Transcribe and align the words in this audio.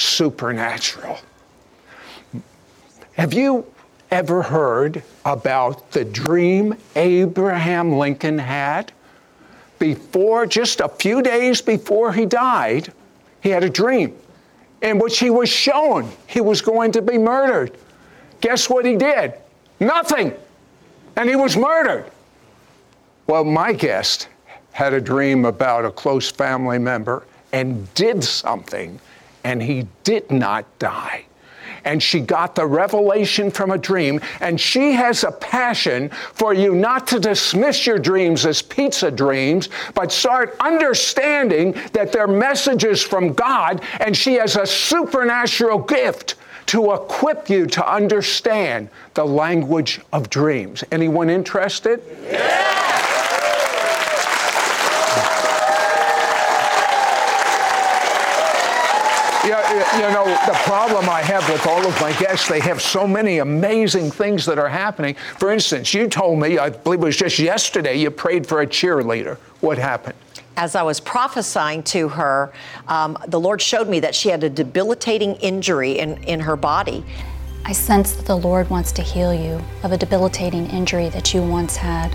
supernatural. 0.00 1.18
Have 3.12 3.34
you 3.34 3.66
ever 4.10 4.42
heard 4.42 5.02
about 5.24 5.90
the 5.92 6.04
dream 6.04 6.74
Abraham 6.96 7.92
Lincoln 7.92 8.38
had? 8.38 8.92
Before, 9.78 10.46
just 10.46 10.80
a 10.80 10.88
few 10.88 11.22
days 11.22 11.60
before 11.60 12.12
he 12.12 12.26
died, 12.26 12.92
he 13.42 13.48
had 13.48 13.64
a 13.64 13.70
dream 13.70 14.14
in 14.82 14.98
which 14.98 15.18
he 15.18 15.30
was 15.30 15.48
shown 15.48 16.10
he 16.26 16.40
was 16.40 16.62
going 16.62 16.92
to 16.92 17.02
be 17.02 17.18
murdered. 17.18 17.76
Guess 18.40 18.70
what 18.70 18.84
he 18.84 18.96
did? 18.96 19.34
Nothing. 19.78 20.34
And 21.16 21.28
he 21.28 21.36
was 21.36 21.56
murdered. 21.56 22.10
Well, 23.26 23.44
my 23.44 23.72
guest 23.72 24.28
had 24.72 24.92
a 24.92 25.00
dream 25.00 25.44
about 25.44 25.84
a 25.84 25.90
close 25.90 26.30
family 26.30 26.78
member 26.78 27.26
and 27.52 27.92
did 27.94 28.22
something, 28.22 29.00
and 29.44 29.62
he 29.62 29.86
did 30.04 30.30
not 30.30 30.66
die. 30.78 31.24
And 31.84 32.02
she 32.02 32.20
got 32.20 32.54
the 32.54 32.66
revelation 32.66 33.50
from 33.50 33.70
a 33.70 33.78
dream, 33.78 34.20
and 34.40 34.60
she 34.60 34.92
has 34.92 35.24
a 35.24 35.32
passion 35.32 36.10
for 36.34 36.52
you 36.52 36.74
not 36.74 37.06
to 37.08 37.18
dismiss 37.18 37.86
your 37.86 37.98
dreams 37.98 38.44
as 38.44 38.60
pizza 38.60 39.10
dreams, 39.10 39.70
but 39.94 40.12
start 40.12 40.56
understanding 40.60 41.72
that 41.92 42.12
they're 42.12 42.26
messages 42.26 43.02
from 43.02 43.32
God, 43.32 43.82
and 44.00 44.14
she 44.14 44.34
has 44.34 44.56
a 44.56 44.66
supernatural 44.66 45.78
gift 45.78 46.34
to 46.66 46.92
equip 46.92 47.48
you 47.48 47.66
to 47.66 47.90
understand 47.90 48.88
the 49.14 49.24
language 49.24 50.00
of 50.12 50.28
dreams. 50.28 50.84
Anyone 50.92 51.30
interested? 51.30 52.02
Yeah, 52.30 52.99
you 59.70 60.10
know, 60.12 60.24
the 60.46 60.58
problem 60.64 61.08
I 61.08 61.22
have 61.22 61.48
with 61.48 61.66
all 61.66 61.84
of 61.86 62.00
my 62.00 62.12
guests, 62.14 62.48
they 62.48 62.60
have 62.60 62.80
so 62.80 63.06
many 63.06 63.38
amazing 63.38 64.10
things 64.10 64.44
that 64.46 64.58
are 64.58 64.68
happening. 64.68 65.14
For 65.38 65.52
instance, 65.52 65.94
you 65.94 66.08
told 66.08 66.40
me, 66.40 66.58
I 66.58 66.70
believe 66.70 67.00
it 67.00 67.04
was 67.04 67.16
just 67.16 67.38
yesterday, 67.38 67.96
you 67.96 68.10
prayed 68.10 68.46
for 68.46 68.62
a 68.62 68.66
cheerleader. 68.66 69.36
What 69.60 69.78
happened? 69.78 70.16
as 70.56 70.74
I 70.74 70.82
was 70.82 71.00
prophesying 71.00 71.82
to 71.84 72.08
her, 72.08 72.52
um, 72.86 73.16
the 73.28 73.40
Lord 73.40 73.62
showed 73.62 73.88
me 73.88 74.00
that 74.00 74.14
she 74.14 74.28
had 74.28 74.44
a 74.44 74.50
debilitating 74.50 75.36
injury 75.36 75.98
in, 75.98 76.22
in 76.24 76.40
her 76.40 76.54
body. 76.54 77.02
I 77.64 77.72
sense 77.72 78.12
that 78.12 78.26
the 78.26 78.36
Lord 78.36 78.68
wants 78.68 78.92
to 78.92 79.02
heal 79.02 79.32
you 79.32 79.60
of 79.82 79.92
a 79.92 79.96
debilitating 79.96 80.66
injury 80.66 81.08
that 81.10 81.32
you 81.32 81.42
once 81.42 81.76
had. 81.76 82.14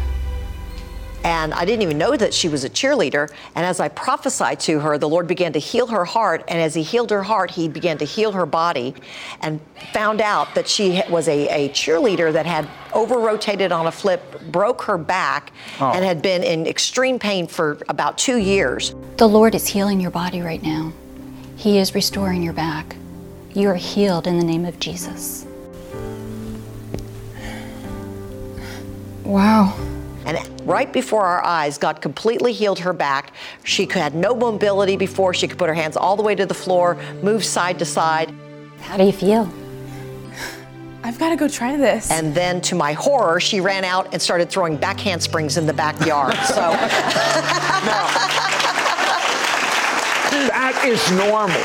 And 1.26 1.56
I 1.56 1.66
didn't 1.66 1.82
even 1.82 1.98
know 1.98 2.16
that 2.16 2.36
she 2.36 2.48
was 2.48 2.64
a 2.64 2.70
cheerleader. 2.70 3.32
And 3.56 3.66
as 3.66 3.80
I 3.80 3.88
prophesied 3.88 4.60
to 4.62 4.80
her, 4.80 5.00
the 5.00 5.10
Lord 5.10 5.26
began 5.28 5.54
to 5.54 5.60
heal 5.60 5.88
her 5.88 6.06
heart. 6.06 6.44
And 6.48 6.62
as 6.62 6.76
He 6.76 6.84
healed 6.84 7.10
her 7.10 7.24
heart, 7.24 7.50
He 7.50 7.68
began 7.68 7.98
to 7.98 8.06
heal 8.06 8.32
her 8.34 8.46
body 8.46 8.94
and 9.42 9.60
found 9.92 10.22
out 10.22 10.54
that 10.54 10.68
she 10.68 11.02
was 11.10 11.28
a, 11.28 11.48
a 11.48 11.70
cheerleader 11.70 12.32
that 12.32 12.46
had 12.46 12.70
over 12.94 13.18
rotated 13.18 13.72
on 13.72 13.88
a 13.88 13.92
flip, 13.92 14.40
broke 14.52 14.84
her 14.84 15.00
back, 15.00 15.52
Oh. 15.80 15.92
and 15.92 16.06
had 16.06 16.22
been 16.22 16.44
in 16.44 16.68
extreme 16.68 17.18
pain 17.18 17.48
for 17.48 17.80
about 17.90 18.20
two 18.20 18.38
years. 18.38 18.94
The 19.18 19.28
Lord 19.28 19.56
is 19.56 19.66
healing 19.68 20.00
your 20.00 20.12
body 20.12 20.42
right 20.42 20.62
now. 20.62 20.94
He 21.58 21.80
is 21.80 21.96
restoring 21.96 22.44
your 22.44 22.54
back. 22.54 22.96
You 23.56 23.70
are 23.70 23.76
healed 23.76 24.28
in 24.28 24.38
the 24.38 24.46
name 24.46 24.64
of 24.66 24.80
Jesus. 24.80 25.48
Wow. 29.24 29.74
And 30.26 30.68
right 30.68 30.92
before 30.92 31.26
our 31.26 31.44
eyes, 31.44 31.78
God 31.78 32.02
completely 32.02 32.52
healed 32.52 32.80
her 32.80 32.94
back. 32.94 33.34
She 33.64 33.86
had 33.86 34.16
no 34.16 34.36
mobility 34.36 34.98
before. 34.98 35.34
She 35.34 35.48
could 35.48 35.58
put 35.58 35.70
her 35.70 35.76
hands 35.76 35.96
all 35.96 36.16
the 36.16 36.24
way 36.24 36.36
to 36.36 36.46
the 36.46 36.54
floor, 36.54 36.96
move 37.22 37.46
side 37.46 37.80
to 37.80 37.86
side. 37.86 38.34
How 38.82 38.98
do 38.98 39.04
you 39.04 39.12
feel? 39.12 39.52
I've 41.04 41.20
got 41.20 41.30
to 41.30 41.36
go 41.36 41.48
try 41.48 41.78
this. 41.78 42.10
And 42.10 42.34
then, 42.34 42.62
to 42.62 42.74
my 42.74 42.94
horror, 42.94 43.40
she 43.40 43.62
ran 43.62 43.84
out 43.84 44.12
and 44.12 44.20
started 44.20 44.50
throwing 44.50 44.76
back 44.76 45.00
handsprings 45.00 45.58
in 45.58 45.68
the 45.68 45.74
backyard. 45.74 46.36
So, 46.48 46.56
That 50.36 50.84
is 50.86 51.12
normal, 51.12 51.62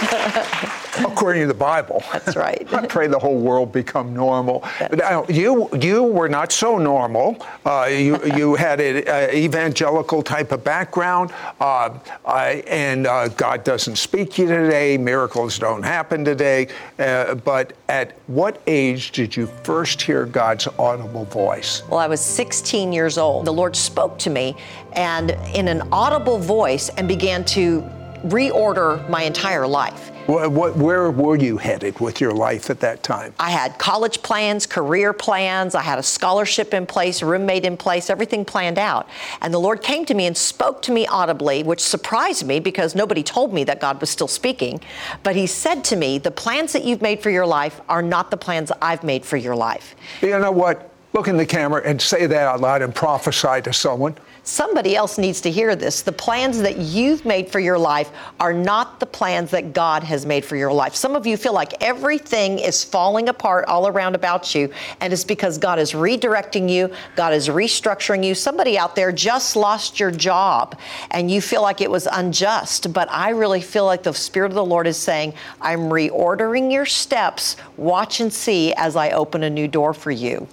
according 1.13 1.43
to 1.43 1.49
the 1.49 1.55
Bible. 1.55 2.03
That's 2.13 2.37
right. 2.37 2.67
I 2.73 2.87
pray 2.87 3.07
the 3.09 3.19
whole 3.19 3.39
world 3.39 3.73
become 3.73 4.15
normal. 4.15 4.65
Now, 4.93 5.25
you 5.29 5.69
you 5.81 6.03
were 6.05 6.29
not 6.29 6.53
so 6.53 6.79
normal. 6.79 7.45
Uh, 7.67 7.89
you 7.91 8.19
you 8.37 8.55
had 8.67 8.81
an 8.81 9.05
uh, 9.09 9.33
evangelical 9.35 10.23
type 10.23 10.53
of 10.53 10.63
background, 10.65 11.33
uh, 11.61 11.99
I- 12.25 12.63
and 12.67 13.07
uh, 13.07 13.29
God 13.29 13.65
doesn't 13.65 13.97
speak 13.97 14.33
to 14.35 14.43
you 14.43 14.49
today. 14.49 14.97
Miracles 14.99 15.59
don't 15.59 15.83
happen 15.83 16.25
today. 16.25 16.69
Uh, 16.99 17.35
but 17.35 17.73
at 17.89 18.13
what 18.29 18.61
age 18.67 19.11
did 19.13 19.37
you 19.37 19.47
first 19.65 20.01
hear 20.01 20.25
God's 20.27 20.69
audible 20.79 21.25
voice? 21.25 21.83
well, 21.89 21.99
I 21.99 22.07
was 22.07 22.21
16 22.21 22.93
years 22.93 23.19
old. 23.19 23.45
The 23.47 23.53
Lord 23.53 23.75
spoke 23.75 24.19
to 24.21 24.31
me 24.31 24.57
and 24.93 25.31
in 25.55 25.69
an 25.69 25.83
audible 25.93 26.39
voice 26.39 26.89
and 26.91 27.09
began 27.09 27.45
to 27.47 27.89
reorder 28.23 29.09
my 29.09 29.23
entire 29.23 29.67
life. 29.67 30.11
What, 30.27 30.53
what, 30.53 30.77
where 30.77 31.11
were 31.11 31.37
you 31.37 31.57
headed 31.57 31.99
with 31.99 32.21
your 32.21 32.33
life 32.33 32.71
at 32.71 32.79
that 32.81 33.03
time? 33.03 33.35
I 33.41 33.51
had 33.51 33.79
college 33.79 34.23
plans, 34.23 34.67
career 34.67 35.13
plans, 35.13 35.75
I 35.75 35.83
had 35.83 35.99
a 35.99 36.03
scholarship 36.03 36.73
in 36.73 36.87
place, 36.87 37.23
roommate 37.23 37.65
in 37.65 37.77
place, 37.77 38.11
everything 38.11 38.45
planned 38.45 38.79
out. 38.79 39.09
And 39.41 39.53
the 39.53 39.59
Lord 39.59 39.83
came 39.83 40.05
to 40.05 40.15
me 40.15 40.27
and 40.27 40.37
spoke 40.37 40.83
to 40.83 40.93
me 40.93 41.07
audibly, 41.07 41.63
which 41.63 41.81
surprised 41.81 42.47
me 42.47 42.61
because 42.61 42.95
nobody 42.95 43.23
told 43.23 43.53
me 43.53 43.65
that 43.65 43.81
God 43.81 44.01
was 44.01 44.11
still 44.11 44.29
speaking. 44.29 44.81
But 45.23 45.35
He 45.35 45.47
said 45.47 45.83
to 45.85 45.97
me, 45.97 46.19
The 46.19 46.31
plans 46.31 46.73
that 46.75 46.85
you've 46.85 47.03
made 47.03 47.23
for 47.23 47.31
your 47.31 47.47
life 47.47 47.81
are 47.89 48.03
not 48.03 48.31
the 48.31 48.37
plans 48.37 48.71
I've 48.81 49.03
made 49.03 49.25
for 49.25 49.37
your 49.37 49.57
life. 49.57 49.97
You 50.21 50.39
know 50.39 50.53
what? 50.53 50.91
Look 51.13 51.27
in 51.27 51.37
the 51.37 51.47
camera 51.47 51.83
and 51.85 52.01
say 52.01 52.27
that 52.27 52.47
out 52.47 52.61
loud 52.61 52.83
and 52.83 52.95
prophesy 52.95 53.63
to 53.63 53.73
someone. 53.73 54.17
Somebody 54.51 54.97
else 54.97 55.17
needs 55.17 55.41
to 55.43 55.51
hear 55.51 55.77
this. 55.77 56.03
The 56.03 56.11
plans 56.11 56.59
that 56.59 56.77
you've 56.77 57.25
made 57.25 57.49
for 57.49 57.61
your 57.61 57.79
life 57.79 58.11
are 58.41 58.53
not 58.53 58.99
the 58.99 59.07
plans 59.07 59.53
that 59.53 59.73
God 59.73 60.03
has 60.03 60.27
made 60.27 60.45
for 60.45 60.57
your 60.57 60.73
life. 60.73 60.97
Some 60.97 61.15
of 61.15 61.25
you 61.25 61.37
feel 61.37 61.53
like 61.53 61.81
everything 61.81 62.59
is 62.59 62.83
falling 62.83 63.29
apart 63.29 63.67
all 63.67 63.87
around 63.87 64.17
about 64.17 64.53
you, 64.53 64.69
and 65.01 65.13
it's 65.13 65.23
because 65.23 65.57
God 65.57 65.79
is 65.79 65.93
redirecting 65.93 66.69
you, 66.69 66.93
God 67.15 67.33
is 67.33 67.47
restructuring 67.47 68.25
you. 68.25 68.35
Somebody 68.35 68.77
out 68.77 68.97
there 68.97 69.13
just 69.13 69.55
lost 69.55 70.01
your 70.01 70.11
job, 70.11 70.77
and 71.13 71.31
you 71.31 71.41
feel 71.41 71.63
like 71.63 71.81
it 71.81 71.91
was 71.91 72.09
unjust, 72.11 72.93
but 72.93 73.09
I 73.09 73.31
really 73.31 73.61
feel 73.61 73.85
like 73.85 74.03
the 74.03 74.13
Spirit 74.13 74.51
of 74.51 74.57
the 74.57 74.65
Lord 74.65 74.89
is 74.89 74.97
saying, 74.97 75.33
I'm 75.61 75.83
reordering 75.83 76.73
your 76.73 76.87
steps. 76.87 77.57
Watch 77.77 78.19
and 78.19 78.33
see 78.33 78.75
as 78.75 78.97
I 78.97 79.13
open 79.13 79.45
a 79.45 79.51
new 79.51 79.69
door 79.69 79.95
for 79.95 80.11
you. 80.11 80.49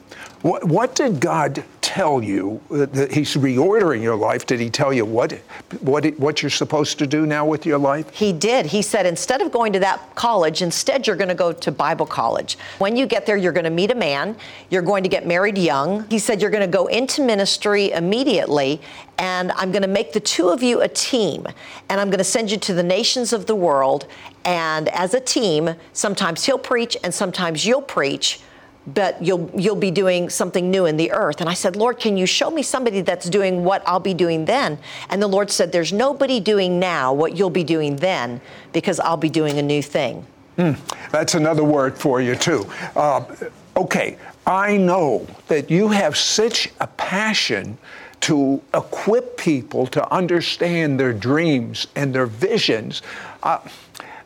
What, 0.48 0.64
what 0.64 0.96
did 0.96 1.20
God 1.20 1.62
tell 1.82 2.24
you? 2.24 2.62
That 2.70 3.12
he's 3.12 3.36
reordering 3.36 4.02
your 4.02 4.16
life. 4.16 4.46
Did 4.46 4.62
he 4.62 4.70
tell 4.70 4.94
you 4.94 5.04
what, 5.04 5.34
what, 5.82 6.06
what 6.18 6.42
you're 6.42 6.50
supposed 6.50 6.98
to 7.00 7.06
do 7.06 7.26
now 7.26 7.46
with 7.46 7.66
your 7.66 7.78
life? 7.78 8.10
He 8.12 8.32
did. 8.32 8.66
He 8.68 8.82
said, 8.82 9.06
instead 9.06 9.42
of 9.42 9.52
going 9.52 9.74
to 9.74 9.80
that 9.80 10.16
college, 10.16 10.62
instead 10.62 11.06
you're 11.06 11.18
going 11.18 11.28
to 11.28 11.36
go 11.36 11.52
to 11.52 11.70
Bible 11.70 12.06
college. 12.06 12.58
When 12.78 12.96
you 12.96 13.06
get 13.08 13.26
there, 13.26 13.36
you're 13.36 13.52
going 13.52 13.66
to 13.66 13.70
meet 13.70 13.92
a 13.92 13.96
man. 13.96 14.38
You're 14.70 14.84
going 14.84 15.04
to 15.04 15.10
get 15.10 15.28
married 15.28 15.58
young. 15.58 16.10
He 16.10 16.18
said, 16.18 16.42
you're 16.42 16.50
going 16.52 16.62
to 16.62 16.78
go 16.78 16.88
into 16.88 17.26
ministry 17.26 17.92
immediately, 17.92 18.80
and 19.18 19.52
I'm 19.58 19.74
going 19.74 19.82
to 19.82 19.90
make 19.90 20.14
the 20.14 20.22
two 20.22 20.48
of 20.48 20.64
you 20.64 20.80
a 20.80 20.88
team, 20.88 21.46
and 21.90 22.00
I'm 22.00 22.10
going 22.10 22.20
to 22.20 22.24
send 22.24 22.52
you 22.52 22.58
to 22.58 22.74
the 22.74 22.84
nations 22.84 23.34
of 23.34 23.48
the 23.48 23.56
world. 23.56 24.08
And 24.46 24.88
as 24.90 25.14
a 25.14 25.20
team, 25.20 25.76
sometimes 25.92 26.46
he'll 26.46 26.58
preach 26.58 26.96
and 27.04 27.14
sometimes 27.14 27.66
you'll 27.66 27.82
preach 27.82 28.40
but 28.88 29.22
you'll 29.22 29.52
you'll 29.56 29.76
be 29.76 29.92
doing 29.92 30.30
something 30.30 30.72
new 30.72 30.86
in 30.86 30.98
the 30.98 31.12
earth. 31.12 31.42
And 31.42 31.50
i 31.50 31.54
said 31.54 31.76
lord 31.76 32.00
can 32.00 32.18
you 32.18 32.26
show 32.26 32.50
me 32.50 32.64
somebody 32.64 33.02
that's 33.02 33.30
doing 33.30 33.64
what 33.64 33.84
i'll 33.86 34.00
be 34.00 34.14
doing 34.14 34.46
then? 34.46 34.80
And 35.10 35.22
the 35.22 35.28
lord 35.28 35.52
said 35.52 35.72
there's 35.72 35.94
nobody 35.94 36.40
doing 36.40 36.80
now 36.80 37.14
what 37.14 37.38
you'll 37.38 37.50
be 37.50 37.64
doing 37.64 37.98
then 37.98 38.42
because 38.72 39.00
i'll 39.00 39.18
be 39.18 39.30
doing 39.30 39.60
a 39.60 39.64
new 39.64 39.82
thing. 39.82 40.26
Mm, 40.58 40.78
that's 41.12 41.36
another 41.36 41.64
word 41.64 41.98
for 41.98 42.22
you 42.22 42.36
too. 42.36 42.66
Uh, 42.96 43.24
okay 43.76 44.18
i 44.48 44.76
know 44.76 45.28
that 45.48 45.70
you 45.70 45.90
have 45.90 46.18
such 46.18 46.72
a 46.80 46.88
passion 46.88 47.78
to 48.22 48.62
equip 48.74 49.38
people 49.38 49.86
to 49.88 50.14
understand 50.14 51.00
their 51.00 51.14
dreams 51.14 51.88
and 51.96 52.14
their 52.14 52.26
visions. 52.26 53.02
Uh, 53.44 53.60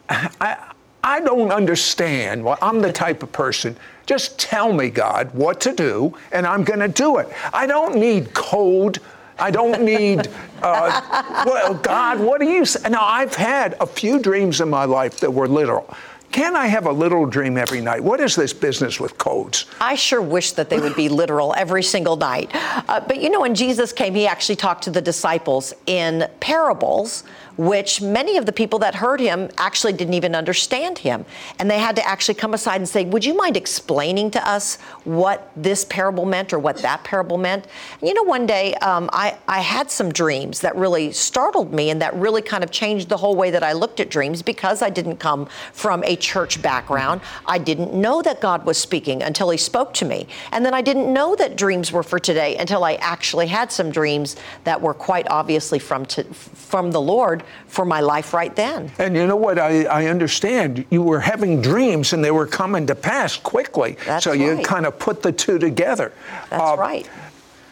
I, 0.10 0.72
I 1.04 1.20
don't 1.20 1.52
understand. 1.52 2.44
Well, 2.44 2.58
I'm 2.62 2.82
the 2.82 2.92
type 2.92 3.24
of 3.24 3.32
person, 3.32 3.76
just 4.06 4.38
tell 4.40 4.74
me, 4.74 4.90
God, 4.90 5.34
what 5.34 5.62
to 5.62 5.74
do, 5.74 6.16
and 6.32 6.46
I'm 6.46 6.64
going 6.64 6.80
to 6.80 6.88
do 6.88 7.18
it. 7.18 7.30
I 7.54 7.66
don't 7.66 7.96
need 7.96 8.34
code. 8.34 9.00
I 9.40 9.50
don't 9.50 9.82
need, 9.82 10.28
uh, 10.62 11.44
well, 11.46 11.74
God, 11.74 12.20
what 12.20 12.40
do 12.40 12.48
you 12.48 12.64
say? 12.66 12.88
Now, 12.90 13.04
I've 13.04 13.34
had 13.34 13.76
a 13.80 13.88
few 13.88 14.20
dreams 14.20 14.62
in 14.62 14.70
my 14.70 14.86
life 14.86 15.20
that 15.22 15.32
were 15.32 15.48
literal. 15.48 15.92
Can 16.32 16.56
I 16.56 16.68
have 16.68 16.86
a 16.86 16.92
literal 16.92 17.26
dream 17.26 17.58
every 17.58 17.82
night? 17.82 18.02
What 18.02 18.22
is 18.22 18.36
this 18.36 18.54
business 18.54 19.00
with 19.00 19.18
codes? 19.18 19.66
I 19.82 19.96
sure 19.96 20.22
wish 20.22 20.54
that 20.54 20.70
they 20.70 20.80
would 20.80 20.96
be 20.96 21.10
literal 21.22 21.54
every 21.58 21.84
single 21.84 22.16
night. 22.16 22.50
Uh, 22.54 23.02
but 23.02 23.22
you 23.22 23.30
know, 23.30 23.42
when 23.42 23.54
Jesus 23.54 23.92
came, 23.92 24.16
he 24.16 24.28
actually 24.28 24.56
talked 24.56 24.84
to 24.86 24.92
the 24.92 25.02
disciples 25.02 25.74
in 25.88 26.30
parables 26.40 27.26
which 27.58 28.02
many 28.02 28.38
of 28.38 28.46
the 28.46 28.52
people 28.52 28.80
that 28.80 28.96
heard 28.96 29.20
him 29.20 29.50
actually 29.58 29.94
didn't 29.94 30.14
even 30.14 30.36
understand 30.36 30.98
him. 30.98 31.26
And 31.60 31.70
they 31.70 31.80
had 31.80 31.96
to 31.98 32.08
actually 32.08 32.36
come 32.36 32.54
aside 32.54 32.78
and 32.78 32.88
say, 32.88 33.06
Would 33.06 33.26
you 33.26 33.36
mind 33.36 33.58
explaining 33.58 34.32
to 34.32 34.48
us 34.48 34.78
what 35.04 35.52
this 35.56 35.86
parable 35.86 36.26
meant 36.26 36.54
or 36.54 36.60
what 36.60 36.78
that 36.78 37.04
parable 37.04 37.38
meant? 37.38 37.68
And 38.00 38.08
you 38.08 38.14
know, 38.14 38.24
one 38.24 38.46
day 38.46 38.74
um, 38.76 39.10
I, 39.14 39.38
I 39.48 39.60
had 39.60 39.92
some 39.92 40.12
dreams 40.12 40.62
that 40.62 40.76
really 40.76 41.12
startled 41.12 41.74
me 41.74 41.90
and 41.90 42.02
that 42.02 42.14
really 42.16 42.42
kind 42.42 42.64
of 42.64 42.72
changed 42.72 43.10
the 43.10 43.18
whole 43.18 43.36
way 43.36 43.52
that 43.52 43.64
I 43.64 43.74
looked 43.74 44.00
at 44.00 44.10
dreams 44.10 44.42
because 44.42 44.82
I 44.82 44.90
didn't 44.90 45.18
come 45.18 45.48
from 45.74 46.04
a 46.04 46.16
church 46.16 46.62
background. 46.62 47.22
I 47.46 47.58
didn't 47.58 47.94
know 47.94 48.22
that 48.22 48.42
God 48.42 48.66
was 48.66 48.78
speaking 48.78 49.22
until 49.24 49.50
He 49.50 49.58
spoke 49.58 49.94
to 49.96 50.06
me. 50.06 50.28
And 50.52 50.66
then 50.66 50.74
I 50.74 50.82
didn't 50.82 51.12
know 51.12 51.36
that 51.36 51.56
dreams 51.56 51.92
were 51.92 52.04
for 52.04 52.20
today 52.20 52.58
until 52.58 52.84
I 52.84 52.94
actually 52.96 53.48
had 53.48 53.72
some 53.72 53.92
dreams 53.92 54.36
that 54.64 54.82
were 54.82 54.94
quite 54.94 55.28
obviously 55.30 55.80
from, 55.80 56.06
to, 56.08 56.24
from 56.24 56.92
the 56.92 57.02
Lord 57.02 57.41
for 57.68 57.86
my 57.86 58.00
life 58.00 58.34
right 58.34 58.56
then. 58.56 58.92
And 58.98 59.16
you 59.16 59.28
know 59.28 59.36
what? 59.36 59.60
I, 59.60 59.84
I 59.84 60.06
understand 60.08 60.86
you 60.90 61.02
were 61.02 61.20
having 61.20 61.62
dreams 61.62 62.14
and 62.14 62.24
they 62.24 62.32
were 62.32 62.48
coming 62.48 62.88
to 62.88 62.96
pass 62.96 63.38
quickly. 63.38 63.98
That's 64.06 64.24
so 64.24 64.34
you 64.34 64.54
right. 64.54 64.66
kind 64.66 64.86
of 64.86 64.98
put 65.00 65.22
the 65.22 65.32
two 65.32 65.60
together. 65.60 66.12
That's 66.50 66.72
uh, 66.72 66.78
right. 66.78 67.10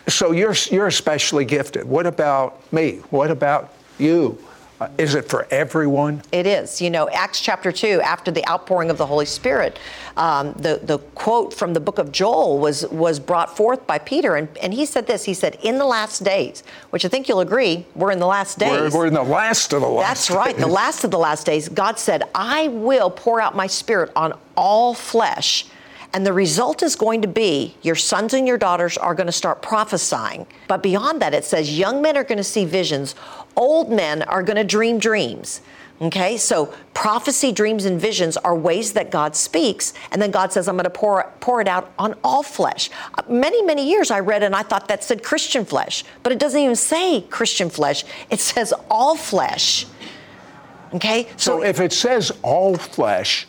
So 0.08 0.32
you're, 0.32 0.56
you're 0.72 0.88
especially 0.88 1.46
gifted. 1.46 1.86
What 1.86 2.08
about 2.08 2.72
me? 2.74 3.02
What 3.10 3.32
about 3.32 3.74
you? 3.98 4.38
Uh, 4.80 4.88
is 4.98 5.14
it 5.14 5.28
for 5.28 5.46
everyone? 5.52 6.22
It 6.32 6.48
is. 6.48 6.82
You 6.82 6.90
know, 6.90 7.10
Acts 7.10 7.42
chapter 7.42 7.72
2, 7.72 8.00
after 8.02 8.32
the 8.32 8.48
outpouring 8.48 8.90
of 8.90 8.98
the 8.98 9.06
Holy 9.06 9.26
Spirit, 9.26 9.78
um, 10.16 10.54
the, 10.54 10.80
the 10.82 11.00
quote 11.16 11.54
from 11.54 11.74
the 11.74 11.82
book 11.82 11.98
of 11.98 12.12
Joel 12.14 12.60
was, 12.60 12.88
was 12.88 13.20
brought 13.20 13.58
forth 13.58 13.86
by 13.86 13.98
Peter. 13.98 14.36
And, 14.36 14.48
and 14.62 14.74
he 14.74 14.86
said 14.86 15.06
this 15.06 15.26
He 15.26 15.34
said, 15.34 15.58
In 15.64 15.78
the 15.78 15.86
last 15.86 16.24
days, 16.24 16.64
which 16.92 17.04
I 17.04 17.10
think 17.10 17.28
you'll 17.28 17.42
agree, 17.42 17.86
we're 17.94 18.12
in 18.12 18.20
the 18.20 18.28
last 18.28 18.58
days. 18.58 18.94
We're, 18.94 19.00
we're 19.00 19.08
in 19.08 19.14
the 19.14 19.24
last 19.24 19.74
of 19.74 19.82
the 19.82 19.88
last 19.88 20.08
That's 20.08 20.32
right, 20.32 20.58
the 20.58 20.68
last 20.68 21.04
of 21.04 21.12
the 21.12 21.20
last 21.20 21.46
days. 21.46 21.68
God 21.68 22.00
said, 22.00 22.24
I 22.34 22.70
will 22.70 23.10
pour 23.10 23.42
out 23.42 23.56
my 23.56 23.68
spirit 23.68 24.12
on 24.16 24.38
all 24.56 24.94
flesh. 24.94 25.66
And 26.14 26.26
the 26.26 26.34
result 26.34 26.82
is 26.82 26.96
going 26.96 27.22
to 27.22 27.28
be 27.28 27.76
your 27.82 27.96
sons 27.96 28.34
and 28.34 28.48
your 28.48 28.58
daughters 28.58 28.98
are 28.98 29.14
going 29.14 29.28
to 29.28 29.32
start 29.34 29.62
prophesying. 29.62 30.48
But 30.68 30.82
beyond 30.82 31.22
that, 31.22 31.34
it 31.34 31.46
says 31.46 31.78
young 31.78 32.02
men 32.02 32.18
are 32.18 32.24
going 32.24 32.38
to 32.40 32.44
see 32.44 32.66
visions, 32.66 33.14
old 33.56 33.92
men 33.92 34.24
are 34.24 34.42
going 34.42 34.58
to 34.58 34.64
dream 34.64 34.98
dreams. 34.98 35.62
Okay, 36.02 36.38
so 36.38 36.74
prophecy, 36.94 37.52
dreams, 37.52 37.84
and 37.84 38.00
visions 38.00 38.38
are 38.38 38.56
ways 38.56 38.94
that 38.94 39.12
God 39.12 39.36
speaks, 39.36 39.94
and 40.12 40.22
then 40.22 40.32
God 40.32 40.54
says, 40.54 40.70
I'm 40.70 40.76
going 40.76 40.86
to 40.86 40.90
pour, 40.90 41.30
pour 41.42 41.60
it 41.60 41.68
out 41.68 41.92
on 42.00 42.16
all 42.24 42.42
flesh. 42.42 42.90
Uh, 43.16 43.24
many, 43.28 43.62
many 43.64 43.86
years 43.86 44.10
I 44.10 44.22
read 44.22 44.42
and 44.42 44.56
I 44.56 44.64
thought 44.64 44.88
that 44.88 45.04
said 45.04 45.24
Christian 45.24 45.66
flesh, 45.66 46.06
but 46.24 46.32
it 46.32 46.40
doesn't 46.40 46.60
even 46.60 46.78
say 46.78 47.22
Christian 47.24 47.70
flesh, 47.70 48.06
it 48.30 48.40
says 48.40 48.74
all 48.90 49.18
flesh. 49.18 49.88
Okay, 50.94 51.28
so, 51.36 51.60
so 51.60 51.64
if 51.64 51.82
it 51.82 51.92
says 51.92 52.32
all 52.44 52.78
flesh, 52.78 53.46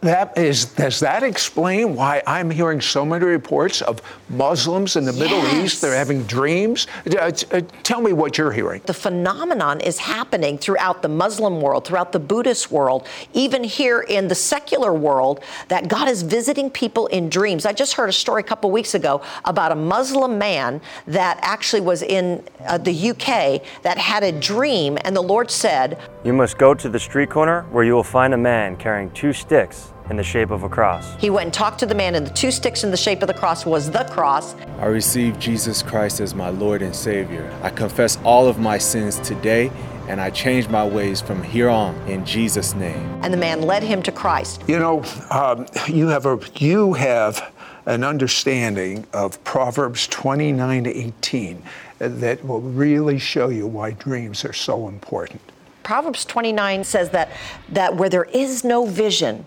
that 0.00 0.36
is, 0.36 0.66
does 0.66 1.00
that 1.00 1.22
explain 1.22 1.94
why 1.94 2.22
I'm 2.26 2.50
hearing 2.50 2.80
so 2.80 3.04
many 3.04 3.24
reports 3.24 3.82
of 3.82 4.00
Muslims 4.28 4.96
in 4.96 5.04
the 5.04 5.12
yes. 5.12 5.20
Middle 5.20 5.62
East? 5.62 5.80
They're 5.80 5.94
having 5.94 6.24
dreams. 6.24 6.86
Uh, 7.06 7.32
uh, 7.50 7.60
tell 7.82 8.00
me 8.00 8.12
what 8.12 8.38
you're 8.38 8.52
hearing. 8.52 8.82
The 8.84 8.94
phenomenon 8.94 9.80
is 9.80 9.98
happening 9.98 10.58
throughout 10.58 11.02
the 11.02 11.08
Muslim 11.08 11.60
world, 11.60 11.86
throughout 11.86 12.12
the 12.12 12.18
Buddhist 12.18 12.70
world, 12.70 13.06
even 13.32 13.64
here 13.64 14.02
in 14.02 14.28
the 14.28 14.34
secular 14.34 14.94
world, 14.94 15.42
that 15.68 15.88
God 15.88 16.08
is 16.08 16.22
visiting 16.22 16.70
people 16.70 17.06
in 17.08 17.28
dreams. 17.28 17.66
I 17.66 17.72
just 17.72 17.94
heard 17.94 18.08
a 18.08 18.12
story 18.12 18.40
a 18.40 18.44
couple 18.44 18.70
weeks 18.70 18.94
ago 18.94 19.22
about 19.44 19.72
a 19.72 19.76
Muslim 19.76 20.38
man 20.38 20.80
that 21.06 21.38
actually 21.42 21.82
was 21.82 22.02
in 22.02 22.42
uh, 22.66 22.78
the 22.78 23.10
UK 23.10 23.62
that 23.82 23.98
had 23.98 24.22
a 24.22 24.32
dream, 24.32 24.98
and 25.04 25.14
the 25.16 25.22
Lord 25.22 25.50
said, 25.50 25.98
You 26.24 26.32
must 26.32 26.58
go 26.58 26.74
to 26.74 26.88
the 26.88 27.00
street 27.00 27.30
corner 27.30 27.62
where 27.70 27.84
you 27.84 27.94
will 27.94 28.02
find 28.02 28.32
a 28.34 28.38
man 28.38 28.76
carrying 28.76 29.10
two 29.10 29.32
sticks 29.32 29.73
in 30.10 30.16
the 30.16 30.22
shape 30.22 30.50
of 30.50 30.62
a 30.62 30.68
cross. 30.68 31.14
He 31.18 31.30
went 31.30 31.46
and 31.46 31.54
talked 31.54 31.78
to 31.80 31.86
the 31.86 31.94
man, 31.94 32.14
and 32.14 32.26
the 32.26 32.32
two 32.32 32.50
sticks 32.50 32.84
in 32.84 32.90
the 32.90 32.96
shape 32.96 33.22
of 33.22 33.28
the 33.28 33.34
cross 33.34 33.64
was 33.64 33.90
the 33.90 34.04
cross. 34.04 34.54
I 34.78 34.86
received 34.86 35.40
Jesus 35.40 35.82
Christ 35.82 36.20
as 36.20 36.34
my 36.34 36.50
Lord 36.50 36.82
and 36.82 36.94
Savior. 36.94 37.50
I 37.62 37.70
confess 37.70 38.18
all 38.24 38.46
of 38.46 38.58
my 38.58 38.78
sins 38.78 39.18
today, 39.20 39.70
and 40.08 40.20
I 40.20 40.30
change 40.30 40.68
my 40.68 40.86
ways 40.86 41.20
from 41.20 41.42
here 41.42 41.70
on 41.70 41.94
in 42.08 42.24
Jesus' 42.26 42.74
name. 42.74 43.02
And 43.22 43.32
the 43.32 43.38
man 43.38 43.62
led 43.62 43.82
him 43.82 44.02
to 44.02 44.12
Christ. 44.12 44.62
You 44.68 44.78
know, 44.78 45.02
um, 45.30 45.66
you 45.88 46.08
have 46.08 46.26
a 46.26 46.38
you 46.56 46.92
have 46.94 47.52
an 47.86 48.04
understanding 48.04 49.06
of 49.12 49.42
Proverbs 49.44 50.06
29 50.08 50.84
to 50.84 50.96
18 50.96 51.62
that 51.98 52.44
will 52.44 52.60
really 52.60 53.18
show 53.18 53.48
you 53.48 53.66
why 53.66 53.92
dreams 53.92 54.44
are 54.44 54.52
so 54.52 54.88
important. 54.88 55.40
Proverbs 55.82 56.24
29 56.24 56.84
says 56.84 57.10
that, 57.10 57.30
that 57.68 57.96
where 57.96 58.08
there 58.08 58.24
is 58.24 58.64
no 58.64 58.86
vision, 58.86 59.44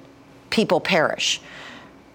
people 0.50 0.80
perish 0.80 1.40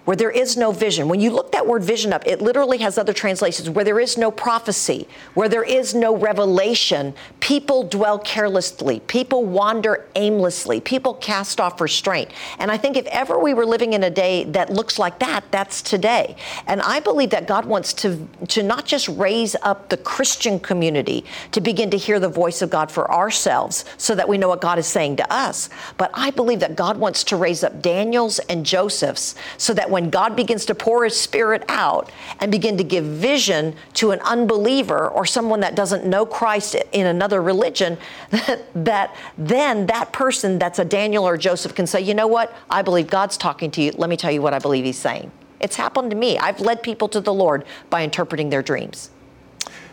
where 0.05 0.17
there 0.17 0.31
is 0.31 0.57
no 0.57 0.73
vision. 0.73 1.09
When 1.09 1.21
you 1.21 1.31
look 1.31 1.53
that 1.53 1.67
word 1.67 1.85
vision 1.85 2.13
up, 2.13 2.27
it 2.27 2.41
literally 2.41 2.79
has 2.79 2.99
other 2.99 3.13
translations. 3.13 3.71
Where 3.71 3.85
there 3.85 4.01
is 4.01 4.19
no 4.19 4.31
prophecy, 4.31 5.07
where 5.35 5.49
there 5.49 5.63
is 5.63 5.95
no 5.95 6.17
revelation, 6.17 7.15
people 7.41 7.85
dwell 7.85 8.19
carelessly, 8.19 9.01
people 9.01 9.45
wander 9.45 10.09
aimlessly, 10.17 10.81
people 10.81 11.15
cast 11.15 11.61
off 11.61 11.81
restraint. 11.81 12.31
And 12.59 12.71
I 12.71 12.77
think 12.77 12.97
if 12.97 13.07
ever 13.07 13.39
we 13.39 13.55
were 13.55 13.67
living 13.67 13.93
in 13.93 14.03
a 14.03 14.11
day 14.11 14.45
that 14.45 14.71
looks 14.71 14.99
like 14.99 15.21
that, 15.21 15.45
that's 15.51 15.83
today. 15.83 16.37
And 16.67 16.83
I 16.83 16.99
believe 16.99 17.31
that 17.31 17.47
God 17.47 17.65
wants 17.65 17.93
to, 17.95 18.29
to 18.49 18.63
not 18.63 18.87
just 18.87 19.09
raise 19.09 19.55
up 19.63 19.89
the 19.89 19.97
Christian 19.97 20.59
community 20.59 21.25
to 21.53 21.61
begin 21.61 21.91
to 21.91 21.97
hear 21.97 22.19
the 22.19 22.29
voice 22.29 22.61
of 22.63 22.71
God 22.71 22.91
for 22.91 23.11
ourselves 23.13 23.85
so 23.99 24.15
that 24.15 24.29
we 24.29 24.39
know 24.39 24.49
what 24.49 24.61
God 24.61 24.79
is 24.79 24.87
saying 24.87 25.17
to 25.17 25.33
us, 25.33 25.69
but 25.97 26.11
I 26.15 26.31
believe 26.31 26.61
that 26.61 26.75
God 26.75 26.97
wants 26.97 27.23
to 27.25 27.37
raise 27.37 27.63
up 27.63 27.81
Daniels 27.83 28.39
and 28.41 28.67
Josephs 28.67 29.35
so 29.59 29.73
that 29.75 29.92
when 29.93 30.11
God 30.11 30.35
begins 30.35 30.67
to 30.67 30.75
pour 30.75 31.05
his 31.05 31.17
spirit 31.19 31.63
out 31.69 32.11
and 32.41 32.51
begin 32.51 32.77
to 32.79 32.85
give 32.85 33.05
vision 33.05 33.77
to 33.95 34.11
an 34.11 34.21
unbeliever 34.21 35.09
or 35.09 35.25
someone 35.25 35.61
that 35.61 35.77
doesn't 35.77 36.05
know 36.05 36.27
Christ 36.27 36.75
in 36.93 37.07
another 37.07 37.41
religion, 37.41 37.99
that, 38.75 39.15
then 39.39 39.87
that 39.87 40.13
person 40.13 40.59
that's 40.59 40.79
a 40.79 40.85
Daniel 40.85 41.29
or 41.29 41.37
Joseph 41.37 41.75
can 41.75 41.87
say, 41.87 42.01
you 42.01 42.15
know 42.15 42.27
what? 42.27 42.53
I 42.71 42.83
believe 42.83 43.09
God's 43.09 43.37
talking 43.37 43.71
to 43.73 43.83
you. 43.83 43.93
Let 43.93 44.11
me 44.11 44.17
tell 44.17 44.33
you 44.33 44.43
what 44.43 44.55
I 44.55 44.59
believe 44.59 44.85
he's 44.85 44.99
saying. 44.99 45.31
It's 45.61 45.77
happened 45.77 46.11
to 46.11 46.17
me. 46.17 46.39
I've 46.39 46.61
led 46.61 46.83
people 46.83 47.09
to 47.11 47.21
the 47.21 47.33
Lord 47.33 47.65
by 47.89 48.03
interpreting 48.03 48.51
their 48.51 48.63
dreams. 48.63 49.11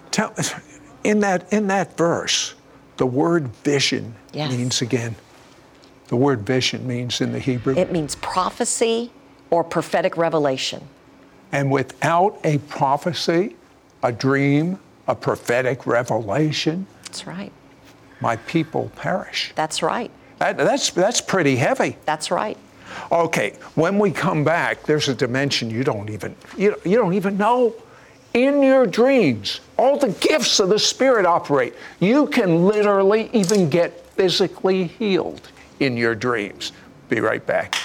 Tell, 0.10 0.34
in 1.04 1.20
that 1.20 1.52
in 1.54 1.68
that 1.68 1.96
verse, 1.96 2.56
the 2.98 3.06
word 3.06 3.50
vision 3.64 4.16
yes. 4.34 4.52
means 4.52 4.82
again. 4.82 5.16
The 6.08 6.16
word 6.16 6.42
vision 6.42 6.88
means 6.88 7.22
in 7.22 7.32
the 7.32 7.40
Hebrew. 7.40 7.78
It 7.78 7.92
means 7.92 8.16
prophecy, 8.16 9.12
or 9.50 9.64
prophetic 9.64 10.18
revelation. 10.18 10.82
And 11.52 11.72
without 11.72 12.40
a 12.44 12.60
prophecy, 12.60 13.56
a 14.04 14.12
dream, 14.12 14.80
a 15.08 15.16
prophetic 15.16 15.88
revelation, 15.88 16.86
That's 17.04 17.26
right. 17.26 17.52
my 18.22 18.36
people 18.36 18.92
perish. 18.96 19.52
That's 19.56 19.82
right. 19.82 20.12
That, 20.38 20.58
that's, 20.58 20.92
that's 20.92 21.22
pretty 21.22 21.56
heavy. 21.56 21.98
That's 22.06 22.32
right. 22.32 22.58
Okay, 23.12 23.56
when 23.76 24.00
we 24.00 24.12
come 24.12 24.44
back, 24.44 24.84
there's 24.84 25.10
a 25.10 25.16
dimension 25.16 25.70
you 25.70 25.84
don't 25.84 26.10
even 26.10 26.36
you, 26.58 26.76
you 26.84 26.98
don't 26.98 27.14
even 27.14 27.38
know. 27.38 27.74
In 28.34 28.62
your 28.62 28.86
dreams, 28.86 29.60
all 29.78 29.98
the 29.98 30.10
gifts 30.10 30.60
of 30.60 30.70
the 30.70 30.78
Spirit 30.80 31.26
operate. 31.26 31.74
You 32.00 32.28
can 32.28 32.66
literally 32.68 33.30
even 33.34 33.70
get 33.70 34.06
physically 34.12 34.86
healed 34.86 35.50
in 35.80 35.98
your 35.98 36.14
dreams. 36.14 36.72
Be 37.10 37.20
right 37.22 37.46
back. 37.46 37.76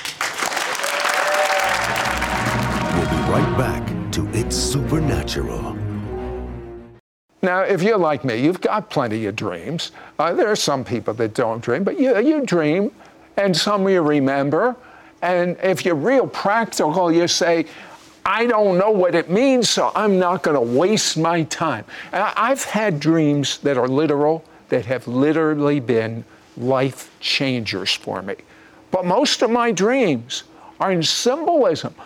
Right 3.35 3.59
back 3.59 4.13
to 4.13 4.25
It's 4.29 4.55
Supernatural. 4.55 5.77
Now, 7.43 7.63
if 7.63 7.83
you're 7.83 7.99
like 7.99 8.25
me, 8.25 8.37
you've 8.37 8.61
got 8.61 8.91
plenty 8.91 9.27
of 9.27 9.35
dreams. 9.35 9.91
Uh, 10.21 10.35
there 10.35 10.49
are 10.49 10.55
some 10.55 10.85
people 10.85 11.15
that 11.15 11.35
don't 11.35 11.61
dream, 11.61 11.83
but 11.83 11.99
you, 11.99 12.17
you 12.21 12.47
dream, 12.47 12.93
and 13.37 13.57
some 13.57 13.89
you 13.89 14.03
remember. 14.03 14.77
And 15.21 15.57
if 15.65 15.85
you're 15.85 15.97
real 15.97 16.29
practical, 16.29 17.11
you 17.11 17.27
say, 17.27 17.67
I 18.25 18.47
don't 18.47 18.79
know 18.79 18.93
what 18.93 19.17
it 19.17 19.29
means, 19.29 19.69
so 19.69 19.91
I'm 19.97 20.17
not 20.17 20.45
going 20.45 20.55
to 20.55 20.79
waste 20.79 21.19
my 21.19 21.43
time. 21.43 21.85
And 22.13 22.23
I've 22.37 22.63
had 22.63 23.01
dreams 23.01 23.59
that 23.59 23.77
are 23.77 23.89
literal, 23.89 24.45
that 24.69 24.87
have 24.87 25.09
literally 25.09 25.81
been 25.81 26.25
life 26.57 27.11
changers 27.19 27.93
for 27.93 28.23
me. 28.23 28.37
But 28.93 29.05
most 29.07 29.43
of 29.43 29.51
my 29.51 29.73
dreams 29.73 30.45
are 30.79 30.93
in 30.93 31.03
symbolism. 31.03 31.97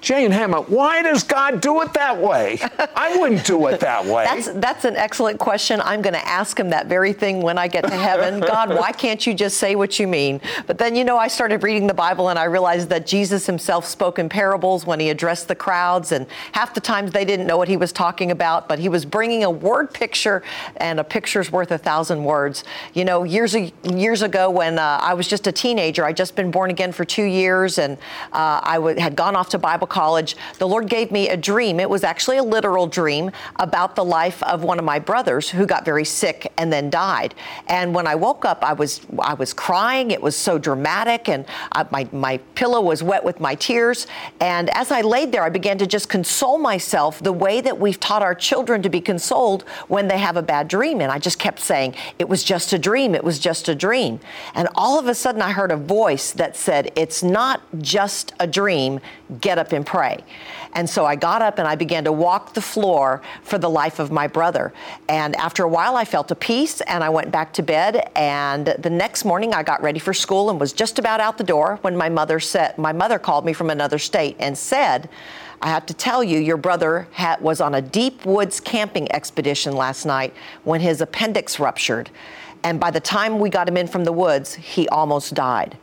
Jane 0.00 0.30
Hamon, 0.30 0.62
why 0.64 1.02
does 1.02 1.22
God 1.22 1.60
do 1.60 1.82
it 1.82 1.92
that 1.92 2.16
way? 2.18 2.58
I 2.96 3.16
wouldn't 3.18 3.44
do 3.44 3.66
it 3.66 3.80
that 3.80 4.04
way. 4.04 4.24
That's 4.24 4.48
that's 4.54 4.84
an 4.84 4.96
excellent 4.96 5.38
question. 5.38 5.80
I'm 5.82 6.00
going 6.00 6.14
to 6.14 6.26
ask 6.26 6.58
him 6.58 6.70
that 6.70 6.86
very 6.86 7.12
thing 7.12 7.42
when 7.42 7.58
I 7.58 7.68
get 7.68 7.84
to 7.84 7.94
heaven. 7.94 8.40
God, 8.50 8.70
why 8.70 8.92
can't 8.92 9.26
you 9.26 9.34
just 9.34 9.58
say 9.58 9.74
what 9.74 9.98
you 9.98 10.08
mean? 10.08 10.40
But 10.66 10.78
then 10.78 10.96
you 10.96 11.04
know 11.04 11.18
I 11.18 11.28
started 11.28 11.62
reading 11.62 11.86
the 11.86 11.94
Bible 11.94 12.30
and 12.30 12.38
I 12.38 12.44
realized 12.44 12.88
that 12.88 13.06
Jesus 13.06 13.46
himself 13.46 13.84
spoke 13.84 14.18
in 14.18 14.28
parables 14.28 14.86
when 14.86 15.00
he 15.00 15.10
addressed 15.10 15.48
the 15.48 15.54
crowds 15.54 16.12
and 16.12 16.26
half 16.52 16.72
the 16.72 16.80
times 16.80 17.12
they 17.12 17.24
didn't 17.24 17.46
know 17.46 17.58
what 17.58 17.68
he 17.68 17.76
was 17.76 17.92
talking 17.92 18.30
about, 18.30 18.68
but 18.68 18.78
he 18.78 18.88
was 18.88 19.04
bringing 19.04 19.44
a 19.44 19.50
word 19.50 19.92
picture 19.92 20.42
and 20.76 20.98
a 20.98 21.04
picture's 21.04 21.52
worth 21.52 21.70
a 21.72 21.78
thousand 21.78 22.24
words. 22.24 22.64
You 22.94 23.04
know, 23.04 23.24
years 23.24 23.54
years 23.84 24.22
ago 24.22 24.48
when 24.50 24.78
uh, 24.78 24.98
I 25.02 25.12
was 25.12 25.28
just 25.28 25.46
a 25.46 25.52
teenager, 25.52 26.04
I'd 26.04 26.16
just 26.16 26.36
been 26.36 26.50
born 26.50 26.70
again 26.70 26.92
for 26.92 27.04
2 27.04 27.22
years 27.22 27.78
and 27.78 27.98
uh, 28.32 28.60
I 28.62 28.74
w- 28.76 28.98
had 28.98 29.14
gone 29.14 29.36
off 29.36 29.50
to 29.50 29.58
Bible 29.58 29.86
college, 29.90 30.36
the 30.58 30.66
Lord 30.66 30.88
gave 30.88 31.10
me 31.10 31.28
a 31.28 31.36
dream. 31.36 31.80
It 31.80 31.90
was 31.90 32.04
actually 32.04 32.38
a 32.38 32.42
literal 32.42 32.86
dream 32.86 33.30
about 33.56 33.96
the 33.96 34.04
life 34.04 34.42
of 34.44 34.64
one 34.64 34.78
of 34.78 34.84
my 34.84 34.98
brothers 34.98 35.50
who 35.50 35.66
got 35.66 35.84
very 35.84 36.04
sick 36.04 36.52
and 36.56 36.72
then 36.72 36.88
died. 36.88 37.34
And 37.68 37.94
when 37.94 38.06
I 38.06 38.14
woke 38.14 38.44
up, 38.44 38.64
I 38.64 38.72
was 38.72 39.00
I 39.18 39.34
was 39.34 39.52
crying. 39.52 40.10
It 40.10 40.22
was 40.22 40.36
so 40.36 40.58
dramatic, 40.58 41.28
and 41.28 41.44
I, 41.72 41.86
my 41.90 42.08
my 42.12 42.38
pillow 42.54 42.80
was 42.80 43.02
wet 43.02 43.24
with 43.24 43.40
my 43.40 43.54
tears. 43.54 44.06
And 44.40 44.70
as 44.70 44.90
I 44.90 45.02
laid 45.02 45.32
there, 45.32 45.42
I 45.42 45.50
began 45.50 45.78
to 45.78 45.86
just 45.86 46.08
console 46.08 46.58
myself 46.58 47.20
the 47.20 47.32
way 47.32 47.60
that 47.60 47.78
we've 47.78 47.98
taught 47.98 48.22
our 48.22 48.34
children 48.34 48.82
to 48.82 48.88
be 48.88 49.00
consoled 49.00 49.62
when 49.88 50.08
they 50.08 50.18
have 50.18 50.36
a 50.36 50.42
bad 50.42 50.68
dream. 50.68 51.00
And 51.00 51.12
I 51.12 51.18
just 51.18 51.38
kept 51.38 51.60
saying, 51.60 51.94
"It 52.18 52.28
was 52.28 52.44
just 52.44 52.72
a 52.72 52.78
dream. 52.78 53.14
It 53.14 53.24
was 53.24 53.38
just 53.38 53.68
a 53.68 53.74
dream." 53.74 54.20
And 54.54 54.68
all 54.74 54.98
of 54.98 55.06
a 55.06 55.14
sudden, 55.14 55.42
I 55.42 55.50
heard 55.50 55.72
a 55.72 55.76
voice 55.76 56.30
that 56.32 56.56
said, 56.56 56.92
"It's 56.94 57.22
not 57.22 57.60
just 57.80 58.32
a 58.38 58.46
dream. 58.46 59.00
Get 59.40 59.58
up 59.58 59.72
and 59.72 59.86
pray." 59.86 60.24
And 60.72 60.88
so 60.88 61.04
I 61.04 61.16
got 61.16 61.42
up 61.42 61.58
and 61.58 61.66
I 61.66 61.74
began 61.74 62.04
to 62.04 62.12
walk 62.12 62.54
the 62.54 62.60
floor 62.60 63.22
for 63.42 63.58
the 63.58 63.68
life 63.68 63.98
of 63.98 64.12
my 64.12 64.26
brother. 64.26 64.72
And 65.08 65.34
after 65.36 65.64
a 65.64 65.68
while, 65.68 65.96
I 65.96 66.04
felt 66.04 66.30
a 66.30 66.34
peace 66.34 66.80
and 66.82 67.02
I 67.02 67.08
went 67.08 67.32
back 67.32 67.52
to 67.54 67.62
bed. 67.62 68.10
And 68.14 68.66
the 68.66 68.90
next 68.90 69.24
morning, 69.24 69.52
I 69.52 69.62
got 69.62 69.82
ready 69.82 69.98
for 69.98 70.14
school 70.14 70.48
and 70.48 70.60
was 70.60 70.72
just 70.72 70.98
about 70.98 71.20
out 71.20 71.38
the 71.38 71.44
door 71.44 71.78
when 71.82 71.96
my 71.96 72.08
mother 72.08 72.38
said, 72.38 72.78
my 72.78 72.92
mother 72.92 73.18
called 73.18 73.44
me 73.44 73.52
from 73.52 73.70
another 73.70 73.98
state 73.98 74.36
and 74.38 74.56
said, 74.56 75.08
I 75.62 75.68
have 75.68 75.86
to 75.86 75.94
tell 75.94 76.24
you, 76.24 76.38
your 76.38 76.56
brother 76.56 77.06
was 77.40 77.60
on 77.60 77.74
a 77.74 77.82
deep 77.82 78.24
woods 78.24 78.60
camping 78.60 79.10
expedition 79.12 79.74
last 79.74 80.06
night 80.06 80.32
when 80.64 80.80
his 80.80 81.00
appendix 81.00 81.58
ruptured. 81.58 82.10
And 82.62 82.80
by 82.80 82.90
the 82.90 83.00
time 83.00 83.38
we 83.38 83.50
got 83.50 83.68
him 83.68 83.76
in 83.76 83.86
from 83.86 84.04
the 84.04 84.12
woods, 84.12 84.54
he 84.54 84.88
almost 84.88 85.34
died. 85.34 85.76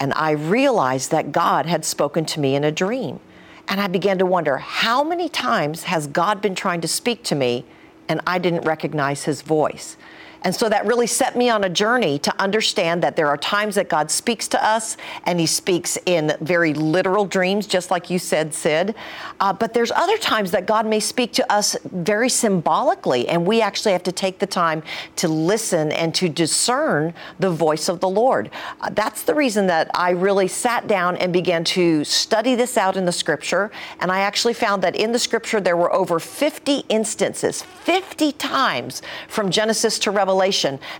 And 0.00 0.14
I 0.14 0.30
realized 0.30 1.10
that 1.10 1.30
God 1.30 1.66
had 1.66 1.84
spoken 1.84 2.24
to 2.24 2.40
me 2.40 2.54
in 2.54 2.64
a 2.64 2.72
dream. 2.72 3.20
And 3.68 3.80
I 3.80 3.86
began 3.86 4.18
to 4.18 4.26
wonder 4.26 4.56
how 4.56 5.04
many 5.04 5.28
times 5.28 5.84
has 5.84 6.08
God 6.08 6.40
been 6.40 6.56
trying 6.56 6.80
to 6.80 6.88
speak 6.88 7.22
to 7.24 7.36
me 7.36 7.64
and 8.08 8.20
I 8.26 8.38
didn't 8.38 8.62
recognize 8.62 9.24
his 9.24 9.42
voice? 9.42 9.96
And 10.42 10.54
so 10.54 10.68
that 10.68 10.86
really 10.86 11.06
set 11.06 11.36
me 11.36 11.50
on 11.50 11.64
a 11.64 11.68
journey 11.68 12.18
to 12.20 12.40
understand 12.40 13.02
that 13.02 13.16
there 13.16 13.28
are 13.28 13.36
times 13.36 13.74
that 13.74 13.88
God 13.88 14.10
speaks 14.10 14.48
to 14.48 14.64
us 14.64 14.96
and 15.24 15.38
he 15.38 15.46
speaks 15.46 15.98
in 16.06 16.34
very 16.40 16.72
literal 16.72 17.26
dreams, 17.26 17.66
just 17.66 17.90
like 17.90 18.08
you 18.08 18.18
said, 18.18 18.54
Sid. 18.54 18.94
Uh, 19.38 19.52
but 19.52 19.74
there's 19.74 19.90
other 19.90 20.16
times 20.16 20.50
that 20.52 20.66
God 20.66 20.86
may 20.86 21.00
speak 21.00 21.32
to 21.34 21.52
us 21.52 21.76
very 21.84 22.28
symbolically, 22.28 23.28
and 23.28 23.46
we 23.46 23.60
actually 23.60 23.92
have 23.92 24.02
to 24.04 24.12
take 24.12 24.38
the 24.38 24.46
time 24.46 24.82
to 25.16 25.28
listen 25.28 25.92
and 25.92 26.14
to 26.14 26.28
discern 26.28 27.12
the 27.38 27.50
voice 27.50 27.88
of 27.88 28.00
the 28.00 28.08
Lord. 28.08 28.50
Uh, 28.80 28.90
that's 28.90 29.22
the 29.22 29.34
reason 29.34 29.66
that 29.66 29.90
I 29.94 30.10
really 30.10 30.48
sat 30.48 30.86
down 30.86 31.16
and 31.16 31.32
began 31.32 31.64
to 31.64 32.02
study 32.04 32.54
this 32.54 32.78
out 32.78 32.96
in 32.96 33.04
the 33.04 33.12
scripture. 33.12 33.70
And 34.00 34.10
I 34.10 34.20
actually 34.20 34.54
found 34.54 34.82
that 34.82 34.96
in 34.96 35.12
the 35.12 35.18
scripture 35.18 35.60
there 35.60 35.76
were 35.76 35.92
over 35.92 36.18
50 36.18 36.84
instances, 36.88 37.62
50 37.62 38.32
times 38.32 39.02
from 39.28 39.50
Genesis 39.50 39.98
to 40.00 40.10
Revelation 40.10 40.29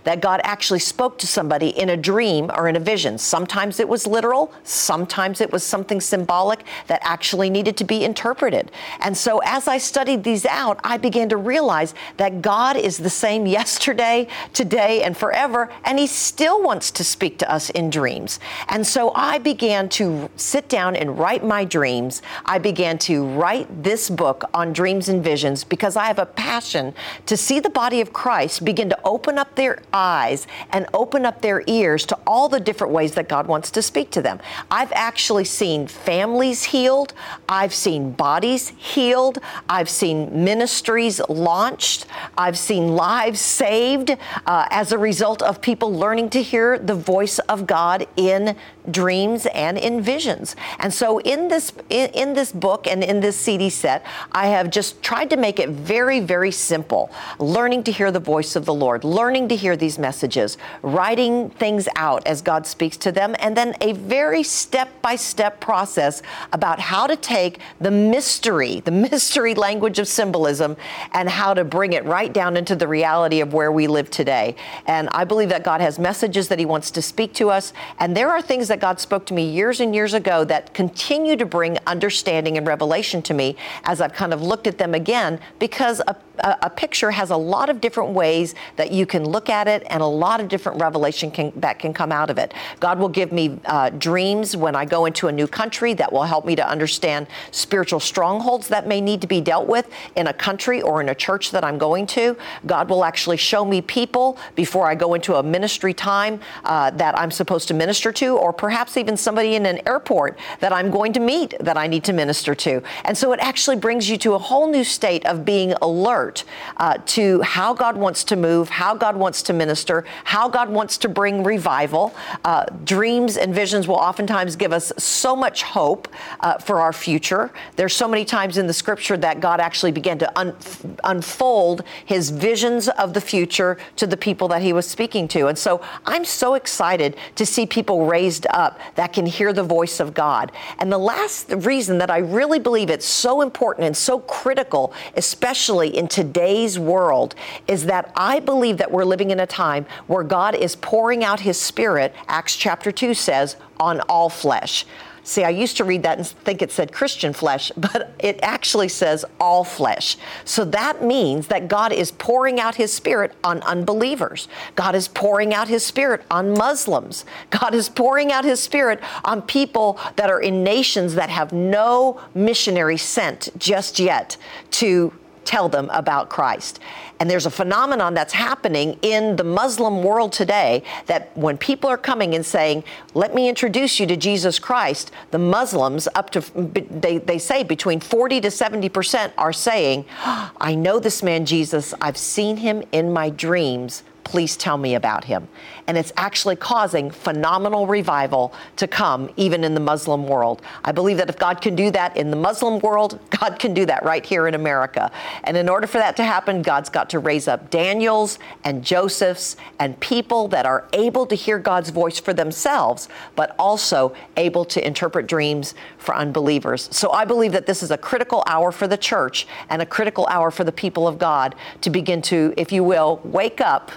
that 0.03 0.21
God 0.21 0.41
actually 0.43 0.79
spoke 0.79 1.17
to 1.19 1.27
somebody 1.27 1.69
in 1.69 1.89
a 1.89 1.97
dream 1.97 2.51
or 2.55 2.67
in 2.67 2.75
a 2.75 2.79
vision. 2.79 3.17
Sometimes 3.17 3.79
it 3.79 3.87
was 3.87 4.07
literal, 4.07 4.53
sometimes 4.63 5.41
it 5.41 5.51
was 5.51 5.63
something 5.63 6.01
symbolic 6.01 6.63
that 6.87 6.99
actually 7.03 7.49
needed 7.49 7.77
to 7.77 7.83
be 7.83 8.03
interpreted. 8.03 8.71
And 8.99 9.17
so 9.17 9.39
as 9.45 9.67
I 9.67 9.77
studied 9.77 10.23
these 10.23 10.45
out, 10.45 10.79
I 10.83 10.97
began 10.97 11.29
to 11.29 11.37
realize 11.37 11.93
that 12.17 12.41
God 12.41 12.77
is 12.77 12.97
the 12.97 13.09
same 13.09 13.45
yesterday, 13.45 14.27
today, 14.53 15.03
and 15.03 15.15
forever, 15.15 15.69
and 15.85 15.99
He 15.99 16.07
still 16.07 16.61
wants 16.61 16.91
to 16.91 17.03
speak 17.03 17.37
to 17.39 17.51
us 17.51 17.69
in 17.69 17.89
dreams. 17.89 18.39
And 18.69 18.85
so 18.85 19.11
I 19.15 19.37
began 19.37 19.89
to 19.89 20.29
sit 20.35 20.69
down 20.69 20.95
and 20.95 21.17
write 21.17 21.43
my 21.43 21.65
dreams. 21.65 22.21
I 22.45 22.57
began 22.57 22.97
to 22.99 23.25
write 23.25 23.83
this 23.83 24.09
book 24.09 24.43
on 24.53 24.73
dreams 24.73 25.09
and 25.09 25.23
visions 25.23 25.63
because 25.63 25.95
I 25.95 26.05
have 26.05 26.19
a 26.19 26.25
passion 26.25 26.93
to 27.25 27.37
see 27.37 27.59
the 27.59 27.69
body 27.69 28.01
of 28.01 28.13
Christ 28.13 28.65
begin 28.65 28.89
to 28.89 28.99
open 29.03 29.20
up 29.27 29.55
their 29.55 29.79
eyes 29.93 30.47
and 30.71 30.85
open 30.93 31.25
up 31.25 31.41
their 31.41 31.63
ears 31.67 32.05
to 32.05 32.17
all 32.25 32.49
the 32.49 32.59
different 32.59 32.93
ways 32.93 33.13
that 33.15 33.29
God 33.29 33.47
wants 33.47 33.71
to 33.71 33.81
speak 33.81 34.11
to 34.11 34.21
them. 34.21 34.39
I've 34.69 34.91
actually 34.93 35.45
seen 35.45 35.87
families 35.87 36.63
healed, 36.63 37.13
I've 37.47 37.73
seen 37.73 38.11
bodies 38.11 38.69
healed, 38.77 39.39
I've 39.69 39.89
seen 39.89 40.43
ministries 40.43 41.21
launched, 41.29 42.05
I've 42.37 42.57
seen 42.57 42.95
lives 42.95 43.39
saved 43.39 44.11
uh, 44.45 44.67
as 44.69 44.91
a 44.91 44.97
result 44.97 45.41
of 45.41 45.61
people 45.61 45.93
learning 45.93 46.29
to 46.31 46.41
hear 46.41 46.77
the 46.79 46.95
voice 46.95 47.39
of 47.39 47.67
God 47.67 48.07
in 48.15 48.55
dreams 48.89 49.45
and 49.47 49.77
in 49.77 50.01
visions. 50.01 50.55
And 50.79 50.93
so 50.93 51.19
in 51.19 51.47
this 51.47 51.73
in, 51.89 52.09
in 52.11 52.33
this 52.33 52.51
book 52.51 52.87
and 52.87 53.03
in 53.03 53.19
this 53.19 53.37
CD 53.37 53.69
set, 53.69 54.05
I 54.31 54.47
have 54.47 54.69
just 54.69 55.03
tried 55.03 55.29
to 55.29 55.37
make 55.37 55.59
it 55.59 55.69
very 55.69 56.19
very 56.19 56.51
simple. 56.51 57.11
Learning 57.39 57.83
to 57.83 57.91
hear 57.91 58.11
the 58.11 58.19
voice 58.19 58.55
of 58.55 58.65
the 58.65 58.73
Lord, 58.73 59.03
learning 59.03 59.49
to 59.49 59.55
hear 59.55 59.75
these 59.75 59.99
messages, 59.99 60.57
writing 60.81 61.49
things 61.49 61.87
out 61.95 62.25
as 62.25 62.41
God 62.41 62.65
speaks 62.65 62.97
to 62.97 63.11
them, 63.11 63.35
and 63.39 63.55
then 63.55 63.75
a 63.81 63.93
very 63.93 64.43
step-by-step 64.43 65.59
process 65.59 66.21
about 66.53 66.79
how 66.79 67.07
to 67.07 67.15
take 67.15 67.59
the 67.79 67.91
mystery, 67.91 68.79
the 68.79 68.91
mystery 68.91 69.53
language 69.53 69.99
of 69.99 70.07
symbolism 70.07 70.75
and 71.13 71.29
how 71.29 71.53
to 71.53 71.63
bring 71.63 71.93
it 71.93 72.03
right 72.05 72.33
down 72.33 72.57
into 72.57 72.75
the 72.75 72.87
reality 72.87 73.41
of 73.41 73.53
where 73.53 73.71
we 73.71 73.87
live 73.87 74.09
today. 74.09 74.55
And 74.85 75.09
I 75.09 75.23
believe 75.23 75.49
that 75.49 75.63
God 75.63 75.81
has 75.81 75.99
messages 75.99 76.47
that 76.47 76.59
he 76.59 76.65
wants 76.65 76.91
to 76.91 77.01
speak 77.01 77.33
to 77.35 77.49
us, 77.49 77.73
and 77.99 78.15
there 78.15 78.29
are 78.29 78.41
things 78.41 78.69
that 78.71 78.79
God 78.79 79.01
spoke 79.01 79.25
to 79.25 79.33
me 79.33 79.43
years 79.49 79.81
and 79.81 79.93
years 79.93 80.13
ago 80.13 80.45
that 80.45 80.73
continue 80.73 81.35
to 81.35 81.45
bring 81.45 81.77
understanding 81.85 82.57
and 82.57 82.65
revelation 82.65 83.21
to 83.23 83.33
me 83.33 83.57
as 83.83 83.99
I've 83.99 84.13
kind 84.13 84.33
of 84.33 84.41
looked 84.41 84.65
at 84.65 84.77
them 84.77 84.95
again 84.95 85.41
because 85.59 85.99
a, 86.07 86.15
a, 86.39 86.57
a 86.63 86.69
picture 86.69 87.11
has 87.11 87.31
a 87.31 87.35
lot 87.35 87.69
of 87.69 87.81
different 87.81 88.11
ways 88.11 88.55
that 88.77 88.93
you 88.93 89.05
can 89.05 89.25
look 89.25 89.49
at 89.49 89.67
it 89.67 89.83
and 89.89 90.01
a 90.01 90.05
lot 90.05 90.39
of 90.39 90.47
different 90.47 90.79
revelation 90.79 91.31
can, 91.31 91.51
that 91.57 91.79
can 91.79 91.93
come 91.93 92.13
out 92.13 92.29
of 92.29 92.37
it. 92.37 92.53
God 92.79 92.97
will 92.97 93.09
give 93.09 93.33
me 93.33 93.59
uh, 93.65 93.89
dreams 93.89 94.55
when 94.55 94.73
I 94.73 94.85
go 94.85 95.05
into 95.05 95.27
a 95.27 95.33
new 95.33 95.47
country 95.47 95.93
that 95.95 96.11
will 96.11 96.23
help 96.23 96.45
me 96.45 96.55
to 96.55 96.65
understand 96.65 97.27
spiritual 97.51 97.99
strongholds 97.99 98.69
that 98.69 98.87
may 98.87 99.01
need 99.01 99.19
to 99.19 99.27
be 99.27 99.41
dealt 99.41 99.67
with 99.67 99.89
in 100.15 100.27
a 100.27 100.33
country 100.33 100.81
or 100.81 101.01
in 101.01 101.09
a 101.09 101.15
church 101.15 101.51
that 101.51 101.65
I'm 101.65 101.77
going 101.77 102.07
to. 102.07 102.37
God 102.65 102.89
will 102.89 103.03
actually 103.03 103.37
show 103.37 103.65
me 103.65 103.81
people 103.81 104.37
before 104.55 104.89
I 104.89 104.95
go 104.95 105.13
into 105.13 105.35
a 105.35 105.43
ministry 105.43 105.93
time 105.93 106.39
uh, 106.63 106.91
that 106.91 107.19
I'm 107.19 107.31
supposed 107.31 107.67
to 107.67 107.73
minister 107.73 108.13
to 108.13 108.37
or 108.37 108.53
perhaps 108.61 108.95
even 108.95 109.17
somebody 109.17 109.55
in 109.55 109.65
an 109.65 109.81
airport 109.87 110.37
that 110.59 110.71
I'm 110.71 110.91
going 110.91 111.13
to 111.13 111.19
meet 111.19 111.55
that 111.61 111.77
I 111.77 111.87
need 111.87 112.03
to 112.03 112.13
minister 112.13 112.53
to. 112.53 112.83
And 113.05 113.17
so 113.17 113.33
it 113.33 113.39
actually 113.39 113.77
brings 113.77 114.07
you 114.07 114.19
to 114.19 114.35
a 114.35 114.37
whole 114.37 114.69
new 114.69 114.83
state 114.83 115.25
of 115.25 115.43
being 115.43 115.73
alert 115.81 116.43
uh, 116.77 116.99
to 117.07 117.41
how 117.41 117.73
God 117.73 117.97
wants 117.97 118.23
to 118.25 118.35
move, 118.35 118.69
how 118.69 118.93
God 118.93 119.15
wants 119.15 119.41
to 119.43 119.53
minister, 119.53 120.05
how 120.25 120.47
God 120.47 120.69
wants 120.69 120.99
to 120.99 121.09
bring 121.09 121.43
revival. 121.43 122.13
Uh, 122.45 122.65
dreams 122.83 123.35
and 123.35 123.51
visions 123.51 123.87
will 123.87 123.95
oftentimes 123.95 124.55
give 124.55 124.73
us 124.73 124.93
so 124.95 125.35
much 125.35 125.63
hope 125.63 126.07
uh, 126.41 126.59
for 126.59 126.81
our 126.81 126.93
future. 126.93 127.49
There's 127.77 127.95
so 127.95 128.07
many 128.07 128.25
times 128.25 128.59
in 128.59 128.67
the 128.67 128.73
scripture 128.73 129.17
that 129.17 129.39
God 129.39 129.59
actually 129.59 129.91
began 129.91 130.19
to 130.19 130.39
un- 130.39 130.55
unfold 131.03 131.83
his 132.05 132.29
visions 132.29 132.89
of 132.89 133.15
the 133.15 133.21
future 133.21 133.79
to 133.95 134.05
the 134.05 134.17
people 134.17 134.47
that 134.49 134.61
he 134.61 134.71
was 134.71 134.85
speaking 134.85 135.27
to. 135.29 135.47
And 135.47 135.57
so 135.57 135.81
I'm 136.05 136.25
so 136.25 136.53
excited 136.53 137.17
to 137.37 137.43
see 137.43 137.65
people 137.65 138.05
raised 138.05 138.45
up 138.51 138.79
that 138.95 139.13
can 139.13 139.25
hear 139.25 139.53
the 139.53 139.63
voice 139.63 139.99
of 139.99 140.13
God. 140.13 140.51
And 140.79 140.91
the 140.91 140.97
last 140.97 141.51
reason 141.51 141.97
that 141.99 142.09
I 142.09 142.19
really 142.19 142.59
believe 142.59 142.89
it's 142.89 143.05
so 143.05 143.41
important 143.41 143.87
and 143.87 143.97
so 143.97 144.19
critical, 144.19 144.93
especially 145.15 145.97
in 145.97 146.07
today's 146.07 146.77
world, 146.77 147.35
is 147.67 147.85
that 147.85 148.11
I 148.15 148.39
believe 148.39 148.77
that 148.77 148.91
we're 148.91 149.05
living 149.05 149.31
in 149.31 149.39
a 149.39 149.47
time 149.47 149.85
where 150.07 150.23
God 150.23 150.55
is 150.55 150.75
pouring 150.75 151.23
out 151.23 151.39
his 151.39 151.59
spirit, 151.59 152.13
Acts 152.27 152.55
chapter 152.55 152.91
2 152.91 153.13
says, 153.13 153.55
on 153.79 153.99
all 154.01 154.29
flesh. 154.29 154.85
See, 155.23 155.43
I 155.43 155.49
used 155.49 155.77
to 155.77 155.83
read 155.83 156.03
that 156.03 156.17
and 156.17 156.27
think 156.27 156.61
it 156.61 156.71
said 156.71 156.91
Christian 156.91 157.33
flesh, 157.33 157.71
but 157.77 158.13
it 158.19 158.39
actually 158.41 158.89
says 158.89 159.23
all 159.39 159.63
flesh. 159.63 160.17
So 160.45 160.65
that 160.65 161.03
means 161.03 161.47
that 161.47 161.67
God 161.67 161.91
is 161.91 162.11
pouring 162.11 162.59
out 162.59 162.75
his 162.75 162.91
spirit 162.91 163.33
on 163.43 163.61
unbelievers. 163.61 164.47
God 164.75 164.95
is 164.95 165.07
pouring 165.07 165.53
out 165.53 165.67
his 165.67 165.85
spirit 165.85 166.23
on 166.31 166.53
Muslims. 166.53 167.25
God 167.49 167.73
is 167.73 167.89
pouring 167.89 168.31
out 168.31 168.45
his 168.45 168.59
spirit 168.59 168.99
on 169.23 169.41
people 169.41 169.99
that 170.15 170.29
are 170.29 170.41
in 170.41 170.63
nations 170.63 171.15
that 171.15 171.29
have 171.29 171.53
no 171.53 172.19
missionary 172.33 172.97
sent 172.97 173.49
just 173.57 173.99
yet 173.99 174.37
to 174.71 175.13
tell 175.45 175.69
them 175.69 175.89
about 175.91 176.29
Christ. 176.29 176.79
And 177.19 177.29
there's 177.29 177.45
a 177.45 177.51
phenomenon 177.51 178.13
that's 178.13 178.33
happening 178.33 178.97
in 179.01 179.35
the 179.35 179.43
Muslim 179.43 180.03
world 180.03 180.33
today 180.33 180.83
that 181.05 181.35
when 181.37 181.57
people 181.57 181.89
are 181.89 181.97
coming 181.97 182.35
and 182.35 182.45
saying, 182.45 182.83
Let 183.13 183.35
me 183.35 183.47
introduce 183.47 183.99
you 183.99 184.07
to 184.07 184.17
Jesus 184.17 184.59
Christ, 184.59 185.11
the 185.31 185.39
Muslims, 185.39 186.07
up 186.15 186.29
to, 186.31 186.41
they, 186.41 187.17
they 187.19 187.37
say 187.37 187.63
between 187.63 187.99
40 187.99 188.41
to 188.41 188.47
70% 188.47 189.31
are 189.37 189.53
saying, 189.53 190.05
I 190.25 190.75
know 190.75 190.99
this 190.99 191.21
man 191.21 191.45
Jesus, 191.45 191.93
I've 192.01 192.17
seen 192.17 192.57
him 192.57 192.83
in 192.91 193.11
my 193.11 193.29
dreams 193.29 194.03
please 194.31 194.55
tell 194.55 194.77
me 194.77 194.95
about 194.95 195.25
him. 195.25 195.45
And 195.87 195.97
it's 195.97 196.13
actually 196.15 196.55
causing 196.55 197.11
phenomenal 197.11 197.85
revival 197.85 198.53
to 198.77 198.87
come 198.87 199.29
even 199.35 199.65
in 199.65 199.73
the 199.73 199.81
Muslim 199.81 200.25
world. 200.25 200.61
I 200.85 200.93
believe 200.93 201.17
that 201.17 201.27
if 201.27 201.37
God 201.37 201.59
can 201.59 201.75
do 201.75 201.91
that 201.91 202.15
in 202.15 202.31
the 202.31 202.37
Muslim 202.37 202.79
world, 202.79 203.19
God 203.41 203.59
can 203.59 203.73
do 203.73 203.85
that 203.87 204.05
right 204.05 204.25
here 204.25 204.47
in 204.47 204.53
America. 204.53 205.11
And 205.43 205.57
in 205.57 205.67
order 205.67 205.85
for 205.85 205.97
that 205.97 206.15
to 206.15 206.23
happen, 206.23 206.61
God's 206.61 206.87
got 206.87 207.09
to 207.09 207.19
raise 207.19 207.49
up 207.49 207.69
Daniels 207.71 208.39
and 208.63 208.85
Josephs 208.85 209.57
and 209.79 209.99
people 209.99 210.47
that 210.47 210.65
are 210.65 210.87
able 210.93 211.25
to 211.25 211.35
hear 211.35 211.59
God's 211.59 211.89
voice 211.89 212.17
for 212.17 212.31
themselves, 212.31 213.09
but 213.35 213.53
also 213.59 214.15
able 214.37 214.63
to 214.63 214.87
interpret 214.87 215.27
dreams 215.27 215.75
for 215.97 216.15
unbelievers. 216.15 216.87
So 216.93 217.11
I 217.11 217.25
believe 217.25 217.51
that 217.51 217.65
this 217.65 217.83
is 217.83 217.91
a 217.91 217.97
critical 217.97 218.45
hour 218.47 218.71
for 218.71 218.87
the 218.87 218.97
church 218.97 219.45
and 219.69 219.81
a 219.81 219.85
critical 219.85 220.25
hour 220.27 220.51
for 220.51 220.63
the 220.63 220.71
people 220.71 221.05
of 221.05 221.19
God 221.19 221.53
to 221.81 221.89
begin 221.89 222.21
to, 222.21 222.53
if 222.55 222.71
you 222.71 222.85
will, 222.85 223.19
wake 223.25 223.59
up 223.59 223.91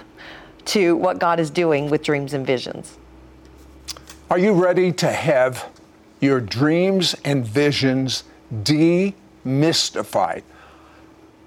to 0.65 0.95
what 0.95 1.19
God 1.19 1.39
is 1.39 1.49
doing 1.49 1.89
with 1.89 2.03
dreams 2.03 2.33
and 2.33 2.45
visions. 2.45 2.97
Are 4.29 4.39
you 4.39 4.53
ready 4.53 4.91
to 4.93 5.11
have 5.11 5.69
your 6.19 6.41
dreams 6.41 7.15
and 7.23 7.45
visions 7.45 8.23
demystified? 8.51 10.41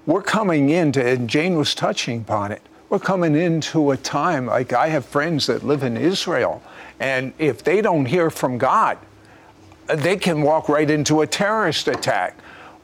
We're 0.05 0.21
coming 0.21 0.69
into, 0.69 1.05
and 1.05 1.29
Jane 1.29 1.55
was 1.55 1.75
touching 1.75 2.21
upon 2.21 2.51
it, 2.51 2.61
we're 2.89 2.99
coming 2.99 3.35
into 3.35 3.91
a 3.91 3.97
time 3.97 4.47
like 4.47 4.73
I 4.73 4.87
have 4.87 5.05
friends 5.05 5.45
that 5.47 5.63
live 5.63 5.83
in 5.83 5.95
Israel, 5.97 6.63
and 6.99 7.33
if 7.37 7.63
they 7.63 7.81
don't 7.81 8.05
hear 8.05 8.29
from 8.29 8.57
God, 8.57 8.97
they 9.87 10.17
can 10.17 10.41
walk 10.41 10.69
right 10.69 10.89
into 10.89 11.21
a 11.21 11.27
terrorist 11.27 11.87
attack. 11.87 12.37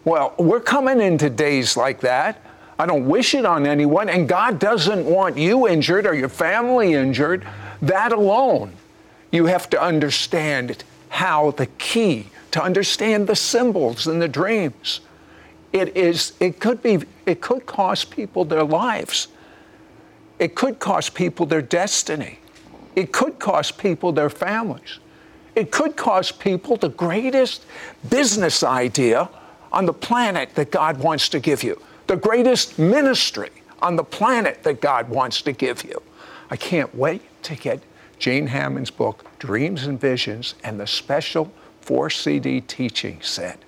Well, 0.04 0.36
we're 0.38 0.60
coming 0.60 1.02
into 1.02 1.30
days 1.30 1.76
like 1.76 2.02
that. 2.02 2.45
I 2.78 2.86
don't 2.86 3.08
wish 3.08 3.34
it 3.34 3.46
on 3.46 3.66
anyone, 3.66 4.10
and 4.10 4.28
God 4.28 4.60
doesn't 4.60 5.06
want 5.06 5.38
you 5.38 5.68
injured 5.68 6.06
or 6.06 6.14
your 6.14 6.30
family 6.30 6.94
injured. 6.94 7.48
That 7.82 8.12
alone, 8.12 8.74
you 9.32 9.46
have 9.46 9.70
to 9.72 9.82
understand 9.82 10.84
how 11.10 11.52
the 11.52 11.68
key 11.68 12.28
to 12.52 12.62
understand 12.62 13.28
the 13.28 13.36
symbols 13.36 14.08
and 14.08 14.22
the 14.22 14.28
dreams. 14.28 15.02
It 15.72 15.96
is. 15.96 16.34
It 16.40 16.60
could 16.60 16.82
be. 16.82 17.00
It 17.26 17.42
could 17.42 17.66
cost 17.66 18.12
people 18.12 18.46
their 18.46 18.64
lives. 18.64 19.28
It 20.40 20.56
could 20.56 20.80
cost 20.80 21.14
people 21.14 21.46
their 21.46 21.62
destiny. 21.62 22.40
It 22.96 23.12
could 23.12 23.40
cost 23.40 23.78
people 23.78 24.12
their 24.12 24.30
families. 24.30 25.00
It 25.56 25.72
could 25.72 25.96
cost 25.96 26.40
people 26.40 26.76
the 26.76 26.90
greatest 26.90 27.66
business 28.10 28.64
idea 28.64 29.30
on 29.72 29.86
the 29.86 29.94
planet 29.94 30.56
that 30.56 30.72
God 30.72 31.00
wants 31.00 31.30
to 31.30 31.40
give 31.40 31.64
you 31.64 31.82
the 32.08 32.16
greatest 32.16 32.78
ministry 32.78 33.50
on 33.82 33.96
the 33.96 34.04
planet 34.04 34.64
that 34.64 34.82
God 34.82 35.10
wants 35.10 35.42
to 35.44 35.52
give 35.52 35.84
you. 35.84 36.02
I 36.50 36.56
can't 36.56 36.94
wait 36.96 37.22
to 37.44 37.56
get 37.56 37.82
Jane 38.20 38.48
Hamon's 38.48 38.92
book, 38.92 39.26
Dreams 39.40 39.86
and 39.86 40.00
Visions, 40.00 40.56
and 40.64 40.80
the 40.80 40.88
special 40.88 41.52
four 41.82 42.10
CD 42.10 42.62
teaching 42.62 43.20
set. 43.22 43.60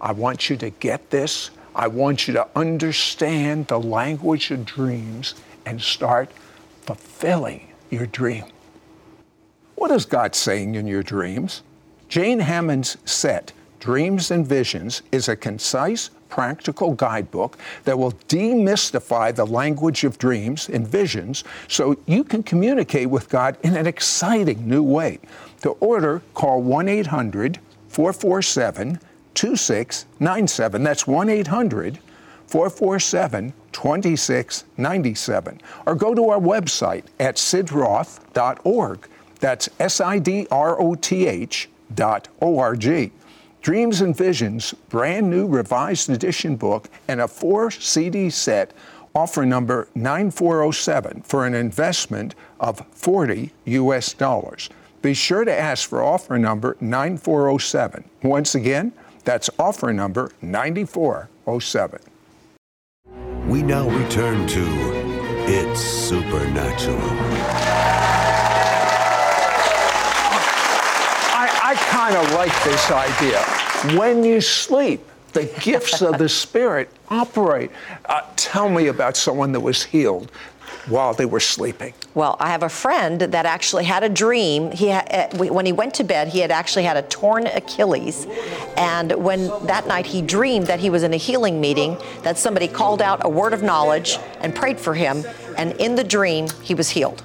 I 0.00 0.12
want 0.12 0.48
you 0.50 0.56
to 0.56 0.70
get 0.70 1.10
this. 1.10 1.50
I 1.74 1.88
want 1.88 2.28
you 2.28 2.34
to 2.34 2.46
understand 2.54 3.66
the 3.66 3.80
language 3.80 4.50
of 4.50 4.64
dreams 4.64 5.34
and 5.66 5.80
start 5.80 6.30
fulfilling 6.82 7.68
your 7.90 8.06
dream. 8.06 8.44
What 9.74 9.90
is 9.90 10.04
God 10.04 10.34
saying 10.34 10.74
in 10.74 10.86
your 10.86 11.02
dreams? 11.02 11.62
Jane 12.08 12.40
Hamon's 12.40 12.96
set, 13.04 13.52
Dreams 13.84 14.30
and 14.30 14.46
Visions, 14.46 15.02
is 15.12 15.28
a 15.28 15.36
concise, 15.36 16.08
practical 16.30 16.94
guidebook 16.94 17.58
that 17.84 17.98
will 17.98 18.12
demystify 18.28 19.34
the 19.34 19.44
language 19.44 20.04
of 20.04 20.16
dreams 20.16 20.70
and 20.70 20.88
visions 20.88 21.44
so 21.68 21.94
you 22.06 22.24
can 22.24 22.42
communicate 22.42 23.10
with 23.10 23.28
God 23.28 23.58
in 23.62 23.76
an 23.76 23.86
exciting 23.86 24.66
new 24.66 24.82
way. 24.82 25.18
To 25.60 25.72
order, 25.80 26.22
call 26.32 26.62
1 26.62 26.88
800 26.88 27.58
447 27.88 29.00
2697. 29.34 30.82
That's 30.82 31.06
1 31.06 31.28
800 31.28 31.98
447 32.46 33.52
2697. 33.70 35.60
Or 35.84 35.94
go 35.94 36.14
to 36.14 36.30
our 36.30 36.40
website 36.40 37.04
at 37.20 37.36
sidroth.org. 37.36 39.08
That's 39.40 39.68
S 39.78 40.00
I 40.00 40.20
D 40.20 40.46
R 40.50 40.80
O 40.80 40.94
T 40.94 41.26
H 41.26 41.68
dot 41.94 42.28
O 42.40 42.58
R 42.58 42.76
G. 42.76 43.12
Dreams 43.64 44.02
and 44.02 44.14
Visions, 44.14 44.74
brand 44.90 45.30
new 45.30 45.46
revised 45.46 46.10
edition 46.10 46.54
book, 46.54 46.90
and 47.08 47.22
a 47.22 47.26
four 47.26 47.70
CD 47.70 48.28
set, 48.28 48.74
offer 49.14 49.46
number 49.46 49.88
9407 49.94 51.22
for 51.22 51.46
an 51.46 51.54
investment 51.54 52.34
of 52.60 52.86
40 52.92 53.50
US 53.64 54.12
dollars. 54.12 54.68
Be 55.00 55.14
sure 55.14 55.46
to 55.46 55.58
ask 55.58 55.88
for 55.88 56.02
offer 56.02 56.38
number 56.38 56.76
9407. 56.82 58.04
Once 58.22 58.54
again, 58.54 58.92
that's 59.24 59.48
offer 59.58 59.94
number 59.94 60.30
9407. 60.42 62.00
We 63.48 63.62
now 63.62 63.88
return 63.88 64.46
to 64.46 64.64
It's 65.46 65.80
Supernatural. 65.80 67.73
Kind 72.04 72.16
of 72.16 72.34
like 72.34 72.64
this 72.64 72.90
idea. 72.90 73.40
When 73.98 74.24
you 74.24 74.42
sleep, 74.42 75.00
the 75.32 75.44
gifts 75.62 76.02
of 76.02 76.18
the 76.18 76.28
Spirit 76.28 76.90
operate. 77.08 77.70
Uh, 78.04 78.20
tell 78.36 78.68
me 78.68 78.88
about 78.88 79.16
someone 79.16 79.52
that 79.52 79.60
was 79.60 79.82
healed 79.82 80.30
while 80.88 81.14
they 81.14 81.24
were 81.24 81.40
sleeping. 81.40 81.94
Well, 82.12 82.36
I 82.38 82.50
have 82.50 82.62
a 82.62 82.68
friend 82.68 83.22
that 83.22 83.46
actually 83.46 83.84
had 83.84 84.02
a 84.04 84.10
dream. 84.10 84.70
He 84.70 84.90
ha- 84.90 85.06
uh, 85.10 85.46
when 85.48 85.64
he 85.64 85.72
went 85.72 85.94
to 85.94 86.04
bed, 86.04 86.28
he 86.28 86.40
had 86.40 86.50
actually 86.50 86.84
had 86.84 86.98
a 86.98 87.02
torn 87.02 87.46
Achilles, 87.46 88.26
and 88.76 89.10
when 89.12 89.46
that 89.64 89.86
night 89.86 90.04
he 90.04 90.20
dreamed 90.20 90.66
that 90.66 90.80
he 90.80 90.90
was 90.90 91.04
in 91.04 91.14
a 91.14 91.16
healing 91.16 91.58
meeting, 91.58 91.96
that 92.22 92.36
somebody 92.36 92.68
called 92.68 93.00
out 93.00 93.24
a 93.24 93.30
word 93.30 93.54
of 93.54 93.62
knowledge 93.62 94.18
and 94.42 94.54
prayed 94.54 94.78
for 94.78 94.92
him, 94.92 95.24
and 95.56 95.72
in 95.80 95.94
the 95.94 96.04
dream 96.04 96.48
he 96.62 96.74
was 96.74 96.90
healed. 96.90 97.24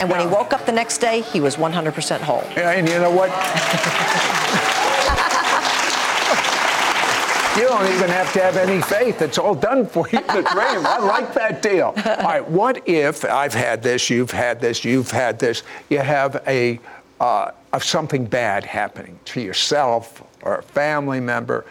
And 0.00 0.10
when 0.10 0.20
he 0.20 0.26
woke 0.26 0.52
up 0.52 0.66
the 0.66 0.72
next 0.72 0.98
day, 0.98 1.20
he 1.20 1.40
was 1.40 1.56
100% 1.56 2.20
whole. 2.20 2.42
Yeah, 2.56 2.70
And 2.70 2.88
you 2.88 2.98
know 2.98 3.10
what? 3.10 3.30
you 7.56 7.68
don't 7.68 7.86
even 7.94 8.10
have 8.10 8.32
to 8.32 8.40
have 8.40 8.56
any 8.56 8.82
faith. 8.82 9.22
It's 9.22 9.38
all 9.38 9.54
done 9.54 9.86
for 9.86 10.08
you 10.08 10.18
the 10.20 10.42
dream. 10.42 10.86
I 10.86 10.98
like 10.98 11.32
that 11.34 11.62
deal. 11.62 11.94
All 11.96 12.16
right, 12.24 12.48
what 12.48 12.86
if 12.88 13.24
I've 13.24 13.54
had 13.54 13.82
this, 13.82 14.10
you've 14.10 14.32
had 14.32 14.60
this, 14.60 14.84
you've 14.84 15.12
had 15.12 15.38
this, 15.38 15.62
you 15.88 16.00
have 16.00 16.42
a, 16.46 16.80
uh, 17.20 17.52
of 17.72 17.84
something 17.84 18.24
bad 18.24 18.64
happening 18.64 19.18
to 19.26 19.40
yourself 19.40 20.22
or 20.42 20.56
a 20.56 20.62
family 20.62 21.20
member, 21.20 21.64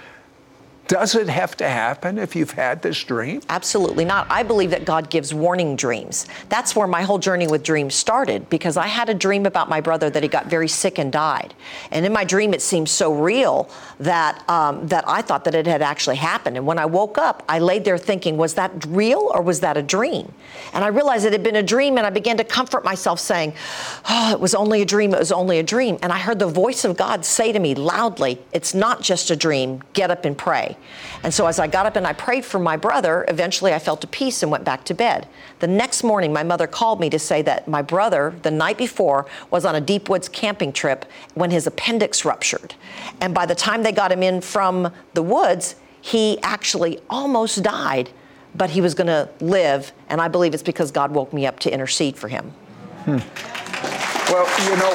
does 0.87 1.15
it 1.15 1.29
have 1.29 1.55
to 1.57 1.67
happen 1.67 2.17
if 2.17 2.35
you've 2.35 2.51
had 2.51 2.81
this 2.81 3.01
dream? 3.03 3.41
Absolutely 3.49 4.05
not. 4.05 4.27
I 4.29 4.43
believe 4.43 4.71
that 4.71 4.85
God 4.85 5.09
gives 5.09 5.33
warning 5.33 5.75
dreams. 5.75 6.27
That's 6.49 6.75
where 6.75 6.87
my 6.87 7.03
whole 7.03 7.19
journey 7.19 7.47
with 7.47 7.63
dreams 7.63 7.95
started 7.95 8.49
because 8.49 8.77
I 8.77 8.87
had 8.87 9.09
a 9.09 9.13
dream 9.13 9.45
about 9.45 9.69
my 9.69 9.81
brother 9.81 10.09
that 10.09 10.23
he 10.23 10.29
got 10.29 10.47
very 10.47 10.67
sick 10.67 10.99
and 10.99 11.11
died. 11.11 11.53
And 11.91 12.05
in 12.05 12.11
my 12.11 12.23
dream, 12.23 12.53
it 12.53 12.61
seemed 12.61 12.89
so 12.89 13.13
real 13.13 13.69
that 13.99 14.47
um, 14.49 14.87
that 14.87 15.07
I 15.07 15.21
thought 15.21 15.45
that 15.45 15.55
it 15.55 15.67
had 15.67 15.81
actually 15.81 16.17
happened. 16.17 16.57
And 16.57 16.65
when 16.65 16.79
I 16.79 16.85
woke 16.85 17.17
up, 17.17 17.43
I 17.47 17.59
laid 17.59 17.85
there 17.85 17.97
thinking, 17.97 18.37
was 18.37 18.55
that 18.55 18.85
real 18.87 19.31
or 19.33 19.41
was 19.41 19.61
that 19.61 19.77
a 19.77 19.81
dream? 19.81 20.31
And 20.73 20.83
I 20.83 20.87
realized 20.87 21.25
it 21.25 21.33
had 21.33 21.43
been 21.43 21.55
a 21.55 21.63
dream, 21.63 21.97
and 21.97 22.05
I 22.05 22.09
began 22.09 22.37
to 22.37 22.43
comfort 22.43 22.83
myself, 22.83 23.19
saying, 23.19 23.53
"Oh, 24.09 24.31
it 24.31 24.39
was 24.39 24.55
only 24.55 24.81
a 24.81 24.85
dream. 24.85 25.13
It 25.13 25.19
was 25.19 25.31
only 25.31 25.59
a 25.59 25.63
dream." 25.63 25.97
And 26.01 26.11
I 26.11 26.17
heard 26.19 26.39
the 26.39 26.47
voice 26.47 26.85
of 26.85 26.97
God 26.97 27.25
say 27.25 27.51
to 27.51 27.59
me 27.59 27.75
loudly, 27.75 28.41
"It's 28.51 28.73
not 28.73 29.01
just 29.01 29.31
a 29.31 29.35
dream. 29.35 29.81
Get 29.93 30.11
up 30.11 30.25
and 30.25 30.37
pray." 30.37 30.72
And 31.23 31.33
so 31.33 31.47
as 31.47 31.59
I 31.59 31.67
got 31.67 31.85
up 31.85 31.95
and 31.95 32.05
I 32.05 32.13
prayed 32.13 32.45
for 32.45 32.59
my 32.59 32.77
brother, 32.77 33.25
eventually 33.27 33.73
I 33.73 33.79
felt 33.79 34.03
a 34.03 34.07
peace 34.07 34.43
and 34.43 34.51
went 34.51 34.63
back 34.63 34.83
to 34.85 34.93
bed. 34.93 35.27
The 35.59 35.67
next 35.67 36.03
morning, 36.03 36.33
my 36.33 36.43
mother 36.43 36.67
called 36.67 36.99
me 36.99 37.09
to 37.09 37.19
say 37.19 37.41
that 37.43 37.67
my 37.67 37.81
brother, 37.81 38.35
the 38.41 38.51
night 38.51 38.77
before, 38.77 39.25
was 39.49 39.65
on 39.65 39.75
a 39.75 39.81
deep 39.81 40.09
woods 40.09 40.27
camping 40.27 40.73
trip 40.73 41.05
when 41.33 41.51
his 41.51 41.67
appendix 41.67 42.25
ruptured. 42.25 42.75
And 43.21 43.33
by 43.33 43.45
the 43.45 43.55
time 43.55 43.83
they 43.83 43.91
got 43.91 44.11
him 44.11 44.23
in 44.23 44.41
from 44.41 44.91
the 45.13 45.23
woods, 45.23 45.75
he 46.01 46.37
actually 46.43 46.99
almost 47.09 47.63
died, 47.63 48.09
but 48.55 48.69
he 48.69 48.81
was 48.81 48.93
going 48.93 49.07
to 49.07 49.29
live. 49.39 49.93
And 50.09 50.19
I 50.19 50.27
believe 50.27 50.53
it's 50.53 50.63
because 50.63 50.91
God 50.91 51.11
woke 51.11 51.31
me 51.31 51.45
up 51.45 51.59
to 51.59 51.73
intercede 51.73 52.17
for 52.17 52.27
him. 52.27 52.51
Hmm. 53.05 53.19
Well, 54.31 54.47
you 54.69 54.75
know, 54.77 54.93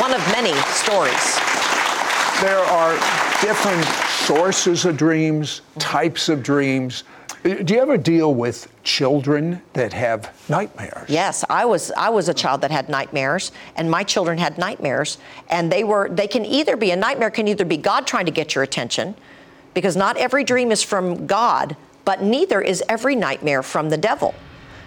one 0.00 0.12
of 0.12 0.20
many 0.32 0.52
stories. 0.72 1.38
There 2.40 2.58
are 2.58 2.94
different 3.40 3.84
sources 4.24 4.86
of 4.86 4.96
dreams, 4.96 5.60
types 5.78 6.30
of 6.30 6.42
dreams. 6.42 7.04
Uh, 7.44 7.54
do 7.62 7.74
you 7.74 7.80
ever 7.80 7.98
deal 7.98 8.34
with 8.34 8.68
children 8.82 9.60
that 9.74 9.92
have 9.92 10.34
nightmares? 10.48 11.10
Yes, 11.10 11.44
I 11.50 11.66
was 11.66 11.92
I 11.92 12.08
was 12.08 12.30
a 12.30 12.34
child 12.34 12.62
that 12.62 12.70
had 12.70 12.88
nightmares 12.88 13.52
and 13.76 13.90
my 13.90 14.02
children 14.02 14.38
had 14.38 14.56
nightmares 14.56 15.18
and 15.50 15.70
they 15.70 15.84
were 15.84 16.08
they 16.08 16.26
can 16.26 16.46
either 16.46 16.76
be 16.76 16.90
a 16.90 16.96
nightmare 16.96 17.30
can 17.30 17.48
either 17.48 17.66
be 17.66 17.76
God 17.76 18.06
trying 18.06 18.24
to 18.24 18.32
get 18.32 18.54
your 18.54 18.64
attention 18.64 19.14
because 19.74 19.94
not 19.94 20.16
every 20.16 20.42
dream 20.42 20.72
is 20.72 20.82
from 20.82 21.26
God, 21.26 21.76
but 22.06 22.22
neither 22.22 22.62
is 22.62 22.82
every 22.88 23.16
nightmare 23.16 23.62
from 23.62 23.90
the 23.90 23.98
devil. 23.98 24.34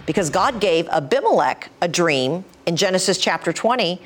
Because 0.08 0.30
God 0.30 0.62
gave 0.62 0.88
Abimelech 0.88 1.70
a 1.82 1.88
dream 1.88 2.46
in 2.66 2.76
Genesis 2.76 3.18
chapter 3.18 3.54
20 3.54 4.02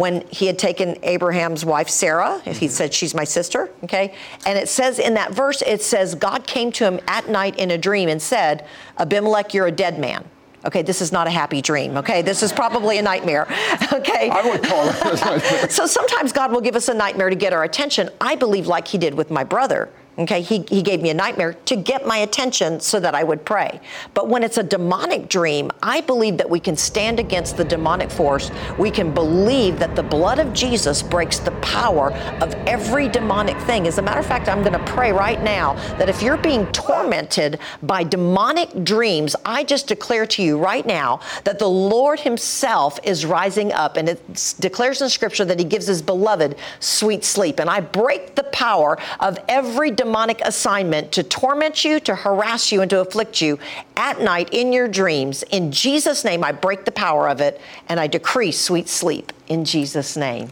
when 0.00 0.26
he 0.30 0.46
had 0.46 0.58
taken 0.58 0.96
Abraham's 1.02 1.64
wife 1.64 1.90
Sarah, 1.90 2.40
if 2.46 2.58
he 2.58 2.66
mm-hmm. 2.66 2.72
said, 2.72 2.94
She's 2.94 3.14
my 3.14 3.24
sister, 3.24 3.70
okay? 3.84 4.14
And 4.46 4.58
it 4.58 4.68
says 4.68 4.98
in 4.98 5.14
that 5.14 5.32
verse, 5.32 5.62
it 5.62 5.82
says, 5.82 6.14
God 6.14 6.46
came 6.46 6.72
to 6.72 6.84
him 6.84 7.00
at 7.06 7.28
night 7.28 7.58
in 7.58 7.70
a 7.70 7.78
dream 7.78 8.08
and 8.08 8.20
said, 8.20 8.66
Abimelech, 8.98 9.52
you're 9.52 9.66
a 9.66 9.72
dead 9.72 9.98
man. 9.98 10.24
Okay, 10.64 10.82
this 10.82 11.00
is 11.00 11.10
not 11.10 11.26
a 11.26 11.30
happy 11.30 11.62
dream. 11.62 11.96
Okay, 11.96 12.22
this 12.22 12.42
is 12.42 12.52
probably 12.52 12.98
a 12.98 13.02
nightmare. 13.02 13.46
Okay. 13.92 14.30
I 14.30 14.42
would 14.48 14.62
call 14.62 14.88
it 14.88 15.00
a 15.00 15.14
nightmare. 15.24 15.68
so 15.68 15.84
sometimes 15.84 16.32
God 16.32 16.52
will 16.52 16.60
give 16.60 16.76
us 16.76 16.88
a 16.88 16.94
nightmare 16.94 17.28
to 17.28 17.36
get 17.36 17.52
our 17.52 17.64
attention. 17.64 18.08
I 18.20 18.34
believe, 18.34 18.66
like 18.66 18.86
He 18.88 18.98
did 18.98 19.14
with 19.14 19.30
my 19.30 19.44
brother, 19.44 19.90
Okay, 20.18 20.42
he, 20.42 20.64
he 20.68 20.82
gave 20.82 21.00
me 21.00 21.08
a 21.10 21.14
nightmare 21.14 21.54
to 21.64 21.76
get 21.76 22.06
my 22.06 22.18
attention 22.18 22.80
so 22.80 23.00
that 23.00 23.14
I 23.14 23.22
would 23.22 23.44
pray. 23.44 23.80
But 24.12 24.28
when 24.28 24.42
it's 24.42 24.58
a 24.58 24.62
demonic 24.62 25.30
dream, 25.30 25.70
I 25.82 26.02
believe 26.02 26.36
that 26.36 26.50
we 26.50 26.60
can 26.60 26.76
stand 26.76 27.18
against 27.18 27.56
the 27.56 27.64
demonic 27.64 28.10
force. 28.10 28.50
We 28.76 28.90
can 28.90 29.14
believe 29.14 29.78
that 29.78 29.96
the 29.96 30.02
blood 30.02 30.38
of 30.38 30.52
Jesus 30.52 31.00
breaks 31.00 31.38
the 31.38 31.52
power 31.62 32.12
of 32.42 32.52
every 32.66 33.08
demonic 33.08 33.56
thing. 33.60 33.86
As 33.86 33.96
a 33.96 34.02
matter 34.02 34.20
of 34.20 34.26
fact, 34.26 34.48
I'm 34.48 34.62
going 34.62 34.72
to 34.74 34.92
pray 34.92 35.10
right 35.10 35.40
now 35.42 35.74
that 35.96 36.10
if 36.10 36.22
you're 36.22 36.36
being 36.36 36.66
tormented 36.72 37.58
by 37.82 38.02
demonic 38.02 38.84
dreams, 38.84 39.34
I 39.46 39.64
just 39.64 39.86
declare 39.86 40.26
to 40.26 40.42
you 40.42 40.58
right 40.58 40.84
now 40.84 41.20
that 41.44 41.58
the 41.58 41.68
Lord 41.68 42.20
Himself 42.20 42.98
is 43.04 43.24
rising 43.24 43.72
up, 43.72 43.96
and 43.96 44.08
it 44.08 44.54
declares 44.60 45.00
in 45.00 45.08
Scripture 45.08 45.46
that 45.46 45.58
He 45.58 45.64
gives 45.64 45.86
His 45.86 46.02
beloved 46.02 46.56
sweet 46.80 47.24
sleep. 47.24 47.58
And 47.58 47.70
I 47.70 47.80
break 47.80 48.34
the 48.34 48.44
power 48.44 48.98
of 49.20 49.38
every 49.48 49.90
demonic 49.90 50.09
demonic 50.10 50.40
assignment 50.40 51.12
to 51.12 51.22
torment 51.22 51.84
you, 51.84 52.00
to 52.00 52.16
harass 52.16 52.72
you, 52.72 52.80
and 52.80 52.90
to 52.90 52.98
afflict 53.00 53.40
you 53.40 53.56
at 53.96 54.20
night 54.20 54.48
in 54.50 54.72
your 54.72 54.88
dreams. 54.88 55.44
In 55.52 55.70
Jesus' 55.70 56.24
name, 56.24 56.42
I 56.42 56.50
break 56.50 56.84
the 56.84 56.90
power 56.90 57.28
of 57.28 57.40
it 57.40 57.60
and 57.88 58.00
I 58.00 58.08
decree 58.08 58.50
sweet 58.50 58.88
sleep 58.88 59.32
in 59.46 59.64
Jesus' 59.64 60.16
name. 60.16 60.50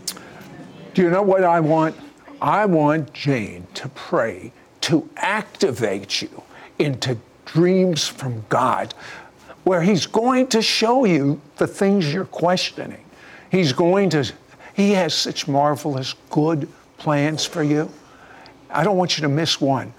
Do 0.95 1.03
you 1.03 1.11
know 1.11 1.23
what 1.23 1.43
I 1.43 1.59
want? 1.59 1.97
I 2.41 2.67
want 2.67 3.13
Jane 3.13 3.67
to 3.75 3.89
pray 3.89 4.53
to 4.83 5.11
activate 5.17 6.23
you 6.23 6.45
into 6.79 7.19
dreams 7.45 8.07
from 8.07 8.45
God 8.49 8.95
where 9.65 9.83
He's 9.83 10.07
going 10.07 10.47
to 10.49 10.63
show 10.63 11.05
you 11.05 11.41
the 11.57 11.67
things 11.67 12.15
you're 12.15 12.27
questioning. 12.27 13.05
He's 13.51 13.73
going 13.73 14.11
to, 14.11 14.33
He 14.75 14.93
has 14.93 15.15
such 15.15 15.49
marvelous, 15.49 16.15
good 16.31 16.69
plans 16.97 17.45
for 17.45 17.65
you. 17.65 17.91
I 18.71 18.85
don't 18.85 18.97
want 18.97 19.17
you 19.17 19.23
to 19.23 19.29
miss 19.29 19.61
one. 19.61 19.93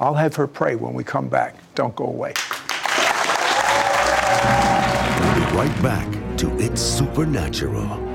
I'll 0.00 0.14
have 0.14 0.36
her 0.36 0.46
pray 0.46 0.74
when 0.74 0.94
we 0.94 1.04
come 1.04 1.28
back. 1.28 1.56
Don't 1.74 1.94
go 1.96 2.04
away. 2.04 2.34
We'll 5.20 5.34
be 5.34 5.56
right 5.56 5.82
back 5.82 6.36
to 6.38 6.54
It's 6.58 6.80
Supernatural. 6.80 8.08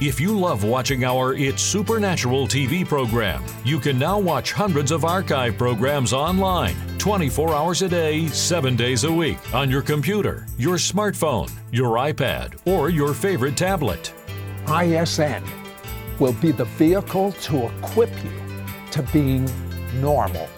If 0.00 0.18
you 0.18 0.38
love 0.38 0.64
watching 0.64 1.04
our 1.04 1.34
It's 1.34 1.62
Supernatural 1.62 2.48
TV 2.48 2.86
program, 2.86 3.44
you 3.64 3.78
can 3.78 3.98
now 3.98 4.18
watch 4.18 4.52
hundreds 4.52 4.92
of 4.92 5.04
archive 5.04 5.56
programs 5.58 6.12
online 6.12 6.74
24 6.98 7.54
hours 7.54 7.82
a 7.82 7.88
day, 7.88 8.26
7 8.28 8.76
days 8.76 9.04
a 9.04 9.12
week 9.12 9.38
on 9.54 9.70
your 9.70 9.82
computer, 9.82 10.46
your 10.58 10.76
smartphone, 10.76 11.50
your 11.70 11.96
iPad, 11.96 12.58
or 12.66 12.90
your 12.90 13.14
favorite 13.14 13.56
tablet. 13.56 14.12
ISN 14.68 15.42
will 16.18 16.34
be 16.34 16.52
the 16.52 16.64
vehicle 16.64 17.32
to 17.32 17.66
equip 17.66 18.10
you 18.24 18.39
to 18.92 19.02
being 19.12 19.48
normal. 20.00 20.48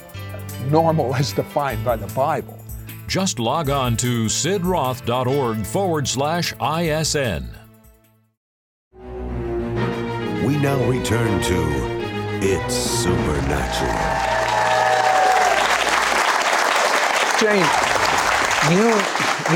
Normal 0.71 1.15
as 1.17 1.33
defined 1.33 1.85
by 1.85 1.97
the 1.97 2.13
Bible. 2.15 2.59
Just 3.07 3.39
log 3.39 3.69
on 3.69 3.97
to 3.99 4.25
sidroth.org 4.25 5.67
forward 5.67 6.09
slash 6.09 6.55
ISN. 6.61 7.49
We 10.47 10.57
now 10.57 10.83
return 10.89 11.43
to 11.43 12.39
It's 12.41 12.75
Supernatural. 12.75 13.93
Jane, 17.39 17.67
you, 18.71 18.95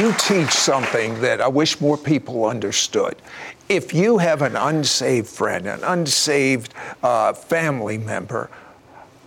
you 0.01 0.13
teach 0.19 0.51
something 0.51 1.21
that 1.21 1.41
I 1.41 1.49
wish 1.49 1.81
more 1.81 1.97
people 1.97 2.45
understood. 2.47 3.17
If 3.69 3.95
you 3.95 4.19
have 4.19 4.43
an 4.43 4.57
unsaved 4.57 5.29
friend, 5.29 5.67
an 5.67 5.83
unsaved 5.83 6.75
uh, 7.03 7.33
family 7.33 7.97
member, 7.97 8.51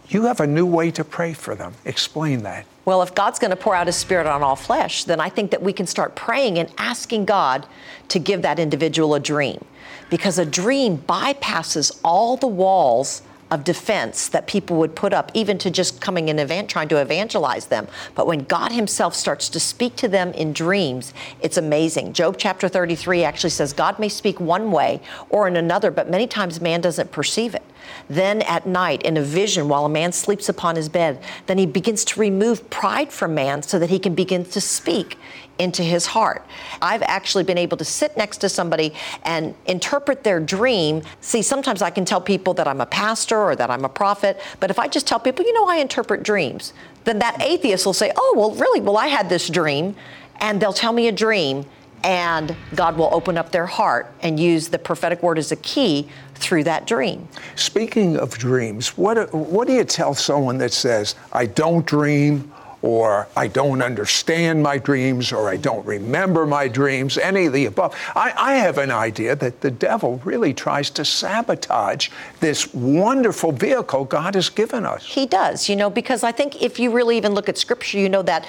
you 0.09 0.23
have 0.23 0.39
a 0.39 0.47
new 0.47 0.65
way 0.65 0.91
to 0.91 1.03
pray 1.03 1.33
for 1.33 1.55
them. 1.55 1.73
Explain 1.85 2.43
that. 2.43 2.65
Well, 2.85 3.01
if 3.01 3.13
God's 3.13 3.37
going 3.37 3.51
to 3.51 3.57
pour 3.57 3.75
out 3.75 3.87
His 3.87 3.95
Spirit 3.95 4.25
on 4.25 4.41
all 4.41 4.55
flesh, 4.55 5.03
then 5.03 5.19
I 5.19 5.29
think 5.29 5.51
that 5.51 5.61
we 5.61 5.73
can 5.73 5.85
start 5.85 6.15
praying 6.15 6.57
and 6.57 6.71
asking 6.77 7.25
God 7.25 7.67
to 8.07 8.19
give 8.19 8.41
that 8.41 8.57
individual 8.57 9.13
a 9.13 9.19
dream. 9.19 9.63
Because 10.09 10.39
a 10.39 10.45
dream 10.45 10.97
bypasses 10.97 11.99
all 12.03 12.35
the 12.35 12.47
walls 12.47 13.21
of 13.51 13.63
defense 13.63 14.27
that 14.29 14.47
people 14.47 14.77
would 14.77 14.95
put 14.95 15.13
up, 15.13 15.31
even 15.33 15.57
to 15.57 15.71
just 15.71 16.01
coming 16.01 16.29
in 16.29 16.37
and 16.39 16.69
trying 16.69 16.87
to 16.87 16.97
evangelize 16.97 17.67
them. 17.67 17.87
But 18.15 18.27
when 18.27 18.43
God 18.43 18.71
Himself 18.71 19.15
starts 19.15 19.49
to 19.49 19.59
speak 19.59 19.95
to 19.97 20.07
them 20.07 20.31
in 20.33 20.53
dreams, 20.53 21.13
it's 21.41 21.57
amazing. 21.57 22.13
Job 22.13 22.35
chapter 22.37 22.67
33 22.67 23.23
actually 23.23 23.49
says 23.49 23.73
God 23.73 23.99
may 23.99 24.09
speak 24.09 24.39
one 24.39 24.71
way 24.71 25.01
or 25.29 25.47
in 25.47 25.55
another, 25.55 25.91
but 25.91 26.09
many 26.09 26.27
times 26.27 26.61
man 26.61 26.81
doesn't 26.81 27.11
perceive 27.11 27.55
it. 27.55 27.63
Then 28.09 28.41
at 28.43 28.65
night, 28.65 29.03
in 29.03 29.17
a 29.17 29.21
vision, 29.21 29.67
while 29.69 29.85
a 29.85 29.89
man 29.89 30.11
sleeps 30.11 30.49
upon 30.49 30.75
his 30.75 30.89
bed, 30.89 31.21
then 31.45 31.57
he 31.57 31.65
begins 31.65 32.03
to 32.05 32.19
remove 32.19 32.69
pride 32.69 33.11
from 33.11 33.33
man 33.33 33.61
so 33.61 33.79
that 33.79 33.89
he 33.89 33.99
can 33.99 34.15
begin 34.15 34.45
to 34.45 34.61
speak 34.61 35.17
into 35.59 35.83
his 35.83 36.05
heart. 36.05 36.45
I've 36.81 37.03
actually 37.03 37.43
been 37.43 37.57
able 37.57 37.77
to 37.77 37.85
sit 37.85 38.15
next 38.15 38.37
to 38.37 38.49
somebody 38.49 38.93
and 39.23 39.53
interpret 39.65 40.23
their 40.23 40.39
dream. 40.39 41.03
See, 41.21 41.41
sometimes 41.41 41.81
I 41.81 41.89
can 41.89 42.05
tell 42.05 42.21
people 42.21 42.53
that 42.55 42.67
I'm 42.67 42.81
a 42.81 42.85
pastor 42.85 43.37
or 43.37 43.55
that 43.55 43.69
I'm 43.69 43.83
a 43.83 43.89
prophet, 43.89 44.41
but 44.59 44.71
if 44.71 44.79
I 44.79 44.87
just 44.87 45.05
tell 45.05 45.19
people, 45.19 45.45
you 45.45 45.53
know, 45.53 45.67
I 45.67 45.75
interpret 45.77 46.23
dreams, 46.23 46.73
then 47.03 47.19
that 47.19 47.41
atheist 47.41 47.85
will 47.85 47.93
say, 47.93 48.11
oh, 48.15 48.33
well, 48.37 48.51
really? 48.51 48.79
Well, 48.79 48.97
I 48.97 49.07
had 49.07 49.29
this 49.29 49.49
dream. 49.49 49.95
And 50.41 50.61
they'll 50.61 50.71
tell 50.71 50.93
me 50.93 51.09
a 51.09 51.11
dream, 51.11 51.65
and 52.03 52.55
God 52.75 52.97
will 52.97 53.09
open 53.13 53.37
up 53.37 53.51
their 53.51 53.65
heart 53.65 54.11
and 54.21 54.39
use 54.39 54.69
the 54.69 54.79
prophetic 54.79 55.21
word 55.23 55.37
as 55.37 55.51
a 55.51 55.57
key 55.57 56.07
through 56.35 56.63
that 56.63 56.87
dream. 56.87 57.27
Speaking 57.55 58.17
of 58.17 58.37
dreams, 58.37 58.97
what, 58.97 59.33
what 59.33 59.67
do 59.67 59.73
you 59.73 59.83
tell 59.83 60.13
someone 60.13 60.57
that 60.59 60.73
says, 60.73 61.15
I 61.33 61.45
don't 61.45 61.85
dream, 61.85 62.53
or 62.81 63.27
I 63.35 63.47
don't 63.47 63.81
understand 63.81 64.63
my 64.63 64.77
dreams, 64.77 65.33
or 65.33 65.49
I 65.49 65.57
don't 65.57 65.85
remember 65.85 66.45
my 66.45 66.69
dreams, 66.69 67.17
any 67.17 67.47
of 67.47 67.53
the 67.53 67.65
above. 67.65 67.93
I, 68.15 68.33
I 68.37 68.53
have 68.53 68.77
an 68.77 68.89
idea 68.89 69.35
that 69.35 69.59
the 69.59 69.71
devil 69.71 70.21
really 70.23 70.53
tries 70.53 70.89
to 70.91 71.03
sabotage 71.03 72.09
this 72.39 72.73
wonderful 72.73 73.51
vehicle 73.51 74.05
God 74.05 74.35
has 74.35 74.49
given 74.49 74.85
us. 74.85 75.05
He 75.05 75.25
does, 75.25 75.67
you 75.67 75.75
know, 75.75 75.89
because 75.89 76.23
I 76.23 76.31
think 76.31 76.61
if 76.61 76.79
you 76.79 76.91
really 76.91 77.17
even 77.17 77.33
look 77.33 77.49
at 77.49 77.57
scripture, 77.57 77.99
you 77.99 78.07
know 78.07 78.21
that 78.21 78.45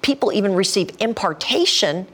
people 0.00 0.32
even 0.32 0.54
receive 0.54 0.90
impartation 0.98 2.06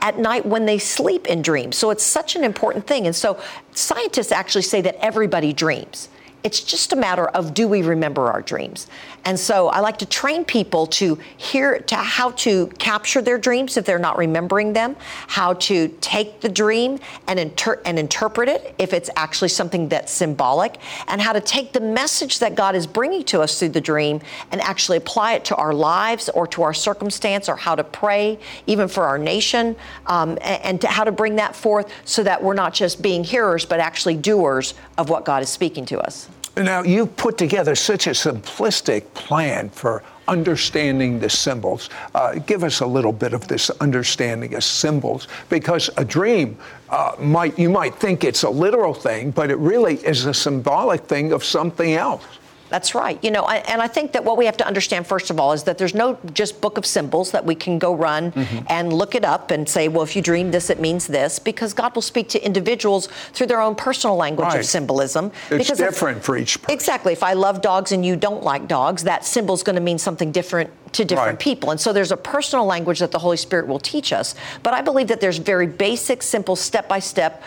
at 0.00 0.18
night 0.18 0.46
when 0.46 0.66
they 0.66 0.78
sleep 0.78 1.26
in 1.26 1.42
dreams. 1.42 1.76
So 1.76 1.90
it's 1.90 2.04
such 2.04 2.36
an 2.36 2.44
important 2.44 2.86
thing. 2.86 3.06
And 3.06 3.16
so 3.16 3.40
scientists 3.72 4.32
actually 4.32 4.62
say 4.62 4.80
that 4.82 4.96
everybody 5.04 5.52
dreams. 5.52 6.08
It's 6.42 6.60
just 6.60 6.92
a 6.92 6.96
matter 6.96 7.26
of 7.28 7.54
do 7.54 7.66
we 7.66 7.82
remember 7.82 8.30
our 8.30 8.40
dreams? 8.40 8.86
And 9.26 9.38
so 9.38 9.66
I 9.68 9.80
like 9.80 9.98
to 9.98 10.06
train 10.06 10.44
people 10.44 10.86
to 10.86 11.18
hear 11.36 11.80
to 11.80 11.96
how 11.96 12.30
to 12.30 12.68
capture 12.78 13.20
their 13.20 13.38
dreams 13.38 13.76
if 13.76 13.84
they're 13.84 13.98
not 13.98 14.16
remembering 14.16 14.72
them, 14.72 14.94
how 15.26 15.54
to 15.54 15.88
take 16.00 16.40
the 16.40 16.48
dream 16.48 17.00
and, 17.26 17.40
inter- 17.40 17.82
and 17.84 17.98
interpret 17.98 18.48
it 18.48 18.72
if 18.78 18.92
it's 18.92 19.10
actually 19.16 19.48
something 19.48 19.88
that's 19.88 20.12
symbolic, 20.12 20.78
and 21.08 21.20
how 21.20 21.32
to 21.32 21.40
take 21.40 21.72
the 21.72 21.80
message 21.80 22.38
that 22.38 22.54
God 22.54 22.76
is 22.76 22.86
bringing 22.86 23.24
to 23.24 23.40
us 23.40 23.58
through 23.58 23.70
the 23.70 23.80
dream 23.80 24.20
and 24.52 24.60
actually 24.60 24.96
apply 24.96 25.32
it 25.32 25.44
to 25.46 25.56
our 25.56 25.74
lives 25.74 26.28
or 26.28 26.46
to 26.46 26.62
our 26.62 26.72
circumstance 26.72 27.48
or 27.48 27.56
how 27.56 27.74
to 27.74 27.82
pray, 27.82 28.38
even 28.68 28.86
for 28.86 29.06
our 29.06 29.18
nation, 29.18 29.74
um, 30.06 30.38
and, 30.40 30.62
and 30.62 30.80
to 30.82 30.86
how 30.86 31.02
to 31.02 31.10
bring 31.10 31.34
that 31.34 31.56
forth 31.56 31.90
so 32.04 32.22
that 32.22 32.40
we're 32.40 32.54
not 32.54 32.72
just 32.72 33.02
being 33.02 33.24
hearers 33.24 33.64
but 33.64 33.80
actually 33.80 34.14
doers 34.14 34.74
of 34.98 35.10
what 35.10 35.24
God 35.24 35.42
is 35.42 35.48
speaking 35.48 35.84
to 35.86 35.98
us. 35.98 36.28
Now, 36.56 36.82
you've 36.82 37.14
put 37.16 37.36
together 37.36 37.74
such 37.74 38.06
a 38.06 38.10
simplistic 38.10 39.12
plan 39.12 39.68
for 39.68 40.02
understanding 40.26 41.20
the 41.20 41.28
symbols. 41.28 41.90
Uh, 42.14 42.34
give 42.34 42.64
us 42.64 42.80
a 42.80 42.86
little 42.86 43.12
bit 43.12 43.34
of 43.34 43.46
this 43.46 43.68
understanding 43.80 44.54
of 44.54 44.64
symbols, 44.64 45.28
because 45.50 45.90
a 45.98 46.04
dream 46.04 46.56
uh, 46.88 47.12
might 47.18 47.58
you 47.58 47.68
might 47.68 47.94
think 47.96 48.24
it's 48.24 48.42
a 48.42 48.50
literal 48.50 48.94
thing, 48.94 49.32
but 49.32 49.50
it 49.50 49.58
really 49.58 49.96
is 49.96 50.24
a 50.24 50.32
symbolic 50.32 51.02
thing 51.02 51.32
of 51.32 51.44
something 51.44 51.92
else. 51.92 52.24
That's 52.68 52.94
right. 52.94 53.22
You 53.22 53.30
know, 53.30 53.42
I, 53.42 53.56
and 53.58 53.80
I 53.80 53.86
think 53.86 54.12
that 54.12 54.24
what 54.24 54.36
we 54.36 54.46
have 54.46 54.56
to 54.56 54.66
understand, 54.66 55.06
first 55.06 55.30
of 55.30 55.38
all, 55.38 55.52
is 55.52 55.62
that 55.64 55.78
there's 55.78 55.94
no 55.94 56.18
just 56.32 56.60
book 56.60 56.78
of 56.78 56.84
symbols 56.84 57.30
that 57.30 57.44
we 57.44 57.54
can 57.54 57.78
go 57.78 57.94
run 57.94 58.32
mm-hmm. 58.32 58.66
and 58.68 58.92
look 58.92 59.14
it 59.14 59.24
up 59.24 59.50
and 59.50 59.68
say, 59.68 59.88
well, 59.88 60.02
if 60.02 60.16
you 60.16 60.22
dream 60.22 60.50
this, 60.50 60.68
it 60.70 60.80
means 60.80 61.06
this, 61.06 61.38
because 61.38 61.72
God 61.74 61.94
will 61.94 62.02
speak 62.02 62.28
to 62.30 62.44
individuals 62.44 63.08
through 63.32 63.46
their 63.46 63.60
own 63.60 63.74
personal 63.74 64.16
language 64.16 64.48
right. 64.48 64.60
of 64.60 64.66
symbolism. 64.66 65.30
It's 65.50 65.68
because 65.68 65.78
different 65.78 66.18
if, 66.18 66.24
for 66.24 66.36
each 66.36 66.60
person. 66.60 66.74
Exactly. 66.74 67.12
If 67.12 67.22
I 67.22 67.34
love 67.34 67.62
dogs 67.62 67.92
and 67.92 68.04
you 68.04 68.16
don't 68.16 68.42
like 68.42 68.66
dogs, 68.66 69.04
that 69.04 69.24
symbol 69.24 69.54
is 69.54 69.62
going 69.62 69.76
to 69.76 69.82
mean 69.82 69.98
something 69.98 70.32
different 70.32 70.70
to 70.92 71.04
different 71.04 71.28
right. 71.28 71.38
people. 71.38 71.70
And 71.70 71.80
so 71.80 71.92
there's 71.92 72.12
a 72.12 72.16
personal 72.16 72.64
language 72.64 73.00
that 73.00 73.10
the 73.10 73.18
Holy 73.18 73.36
Spirit 73.36 73.66
will 73.66 73.78
teach 73.78 74.12
us. 74.12 74.34
But 74.62 74.74
I 74.74 74.82
believe 74.82 75.08
that 75.08 75.20
there's 75.20 75.38
very 75.38 75.66
basic, 75.66 76.22
simple, 76.22 76.56
step 76.56 76.88
by 76.88 77.00
step 77.00 77.42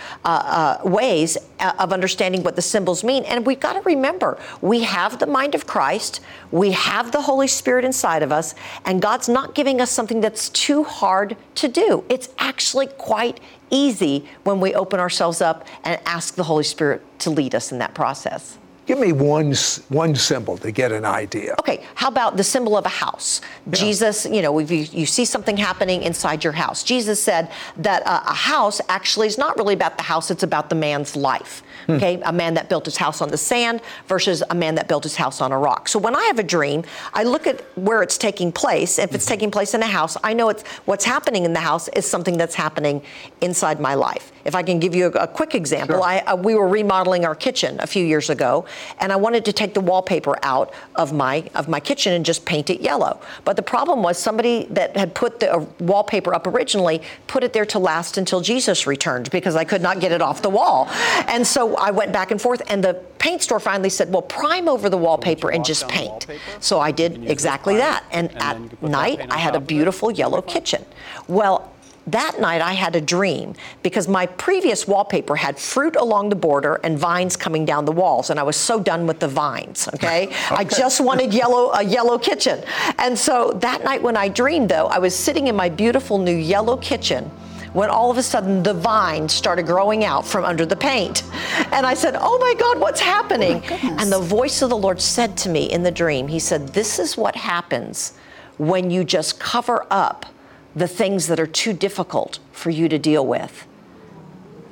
ways 0.84 1.38
uh, 1.60 1.74
of 1.80 1.92
understanding 1.92 2.44
what 2.44 2.56
the 2.56 2.62
symbols 2.62 3.04
mean. 3.04 3.24
And 3.24 3.46
we've 3.46 3.60
got 3.60 3.74
to 3.74 3.82
remember 3.82 4.38
we 4.62 4.84
have 4.84 5.20
the 5.20 5.28
mind 5.28 5.56
of 5.56 5.66
Christ, 5.66 6.22
we 6.52 6.72
have 6.72 7.12
the 7.12 7.22
Holy 7.22 7.48
Spirit 7.48 7.86
inside 7.86 8.24
of 8.24 8.32
us, 8.32 8.56
and 8.86 9.02
God's 9.02 9.30
not 9.30 9.56
giving 9.56 9.82
us 9.82 9.92
something 9.92 10.22
that's 10.22 10.50
too 10.50 10.84
hard 10.84 11.36
to 11.56 11.68
do. 11.68 12.04
It's 12.10 12.30
actually 12.38 12.88
quite 12.88 13.40
easy 13.72 14.28
when 14.44 14.60
we 14.60 14.74
open 14.74 15.00
ourselves 15.00 15.42
up 15.42 15.66
and 15.84 16.00
ask 16.06 16.36
the 16.36 16.44
Holy 16.44 16.64
Spirit 16.64 17.02
to 17.20 17.30
lead 17.30 17.56
us 17.56 17.72
in 17.72 17.80
that 17.80 17.94
process. 17.94 18.59
Give 18.90 18.98
me 18.98 19.12
one 19.12 19.54
one 19.90 20.16
symbol 20.16 20.58
to 20.58 20.72
get 20.72 20.92
an 20.92 21.06
idea. 21.06 21.54
Okay, 21.60 21.86
how 21.94 22.08
about 22.08 22.38
the 22.38 22.44
symbol 22.44 22.76
of 22.76 22.88
a 22.88 22.96
house? 23.06 23.40
Yeah. 23.68 23.74
Jesus, 23.74 24.26
you 24.26 24.42
know, 24.42 24.58
if 24.58 24.72
you, 24.72 24.80
you 24.80 25.06
see 25.06 25.26
something 25.26 25.58
happening 25.58 26.02
inside 26.02 26.44
your 26.44 26.54
house. 26.54 26.82
Jesus 26.82 27.22
said 27.22 27.52
that 27.78 28.02
uh, 28.08 28.24
a 28.26 28.34
house 28.34 28.82
actually 28.90 29.28
is 29.28 29.38
not 29.38 29.56
really 29.58 29.76
about 29.76 29.98
the 29.98 30.04
house; 30.04 30.32
it's 30.32 30.42
about 30.42 30.72
the 30.72 30.76
man's 30.76 31.16
life. 31.16 31.62
Hmm. 31.86 31.92
Okay, 31.94 32.20
a 32.26 32.34
man 32.34 32.56
that 32.56 32.68
built 32.68 32.86
his 32.86 32.98
house 32.98 33.22
on 33.22 33.30
the 33.30 33.38
sand 33.38 33.82
versus 34.08 34.42
a 34.50 34.56
man 34.56 34.74
that 34.74 34.88
built 34.88 35.04
his 35.04 35.16
house 35.16 35.40
on 35.40 35.52
a 35.52 35.60
rock. 35.60 35.88
So 35.88 36.00
when 36.00 36.16
I 36.16 36.24
have 36.24 36.40
a 36.40 36.44
dream, 36.44 36.84
I 37.14 37.26
look 37.26 37.46
at 37.46 37.62
where 37.78 38.02
it's 38.02 38.18
taking 38.18 38.52
place. 38.52 38.98
If 38.98 39.14
it's 39.14 39.26
mm-hmm. 39.26 39.34
taking 39.34 39.52
place 39.52 39.76
in 39.76 39.84
a 39.84 39.88
house, 40.00 40.18
I 40.24 40.34
know 40.34 40.50
it's 40.50 40.64
what's 40.86 41.06
happening 41.06 41.46
in 41.46 41.54
the 41.54 41.60
house 41.60 41.90
is 41.90 42.08
something 42.08 42.38
that's 42.38 42.56
happening 42.56 43.04
inside 43.40 43.80
my 43.80 43.94
life. 43.94 44.32
If 44.46 44.56
I 44.56 44.64
can 44.64 44.80
give 44.80 44.96
you 44.96 45.08
a, 45.08 45.24
a 45.24 45.28
quick 45.28 45.56
example, 45.56 45.98
sure. 45.98 46.04
I, 46.04 46.20
uh, 46.20 46.36
we 46.36 46.56
were 46.56 46.68
remodeling 46.68 47.26
our 47.26 47.36
kitchen 47.36 47.78
a 47.80 47.88
few 47.88 48.06
years 48.06 48.30
ago, 48.30 48.66
and 49.00 49.12
I 49.12 49.16
wanted 49.16 49.46
to 49.46 49.54
take 49.54 49.74
the 49.74 49.82
wallpaper 49.82 50.38
out 50.44 50.74
of 50.96 51.14
my 51.14 51.50
of 51.56 51.68
my 51.68 51.80
kitchen 51.80 52.14
and 52.14 52.26
just 52.26 52.46
paint 52.46 52.70
it 52.70 52.82
yellow. 52.82 53.20
But 53.46 53.56
the 53.56 53.62
problem 53.62 54.04
was 54.04 54.18
somebody 54.18 54.66
that 54.72 54.96
had 54.96 55.14
put 55.14 55.40
the 55.40 55.54
uh, 55.54 55.66
wallpaper 55.80 56.34
up 56.34 56.48
originally 56.48 57.02
put 57.28 57.44
it 57.44 57.54
there 57.54 57.66
to 57.66 57.80
last 57.80 58.18
until 58.18 58.42
Jesus 58.42 58.88
returned 58.88 59.30
because 59.32 59.56
I 59.56 59.64
could 59.64 59.82
not 59.82 60.00
get 60.00 60.12
it 60.12 60.22
off 60.22 60.42
the 60.42 60.50
wall. 60.50 60.88
And 61.28 61.46
so 61.46 61.76
I 61.76 61.92
went 61.92 62.12
back 62.12 62.32
and 62.32 62.42
forth, 62.42 62.62
and 62.68 62.84
the 62.84 62.96
paint 63.20 63.42
store 63.42 63.60
finally 63.60 63.90
said, 63.90 64.12
"Well, 64.12 64.22
prime 64.22 64.68
over 64.68 64.90
the 64.90 64.98
wallpaper 64.98 65.52
and 65.52 65.64
just 65.64 65.88
paint." 65.88 66.28
So 66.60 66.80
I 66.80 66.92
did 66.92 67.30
exactly 67.30 67.78
that. 67.78 68.04
And, 68.12 68.32
and 68.32 68.74
at 68.74 68.84
night, 68.84 69.28
I 69.30 69.38
had 69.38 69.56
a 69.56 69.60
beautiful 69.60 70.12
yellow 70.12 70.42
kitchen. 70.42 70.86
Well, 71.28 71.74
that 72.12 72.40
night 72.40 72.62
I 72.62 72.74
had 72.74 72.96
a 72.96 73.02
dream 73.02 73.56
because 73.84 74.08
my 74.08 74.26
previous 74.26 74.88
wallpaper 74.88 75.36
had 75.36 75.58
fruit 75.58 75.96
along 75.96 76.30
the 76.30 76.36
border 76.36 76.80
and 76.84 76.98
vines 76.98 77.36
coming 77.36 77.66
down 77.66 77.86
the 77.86 77.92
walls, 77.92 78.30
and 78.30 78.40
I 78.40 78.44
was 78.44 78.56
so 78.56 78.80
done 78.80 79.08
with 79.08 79.20
the 79.20 79.28
vines. 79.28 79.88
Okay, 79.96 80.24
okay. 80.28 80.36
I 80.50 80.64
just 80.64 81.02
wanted 81.02 81.34
yellow 81.34 81.72
a 81.72 81.84
yellow 81.84 82.18
kitchen, 82.18 82.64
and 82.98 83.18
so 83.18 83.52
that 83.62 83.84
night 83.84 84.02
when 84.02 84.18
I 84.18 84.28
dreamed, 84.28 84.70
though, 84.70 84.88
I 84.88 85.00
was 85.00 85.16
sitting 85.16 85.48
in 85.48 85.56
my 85.56 85.70
beautiful 85.70 86.18
new 86.18 86.36
yellow 86.36 86.78
kitchen 86.78 87.32
when 87.74 87.90
all 87.90 88.10
of 88.10 88.18
a 88.18 88.24
sudden 88.24 88.64
the 88.64 88.74
vines 88.74 89.34
started 89.34 89.66
growing 89.66 90.04
out 90.04 90.26
from 90.26 90.44
under 90.44 90.66
the 90.66 90.76
paint. 90.76 91.24
And 91.72 91.86
I 91.86 91.94
said, 91.94 92.16
Oh 92.18 92.38
my 92.40 92.56
God, 92.60 92.80
what's 92.80 93.00
happening? 93.00 93.64
Oh 93.70 93.98
and 94.00 94.12
the 94.12 94.20
voice 94.20 94.62
of 94.62 94.70
the 94.70 94.78
Lord 94.78 95.00
said 95.00 95.38
to 95.38 95.50
me 95.50 95.72
in 95.72 95.84
the 95.84 95.92
dream, 95.92 96.28
He 96.28 96.40
said, 96.40 96.70
This 96.70 97.00
is 97.00 97.18
what 97.18 97.36
happens 97.36 98.14
when 98.58 98.92
you 98.92 99.04
just 99.04 99.40
cover 99.40 99.86
up 99.90 100.26
the 100.76 100.88
things 100.88 101.28
that 101.28 101.40
are 101.40 101.48
too 101.48 101.74
difficult 101.74 102.40
for 102.52 102.70
you 102.70 102.90
to 102.90 103.00
deal 103.00 103.26
with, 103.26 103.68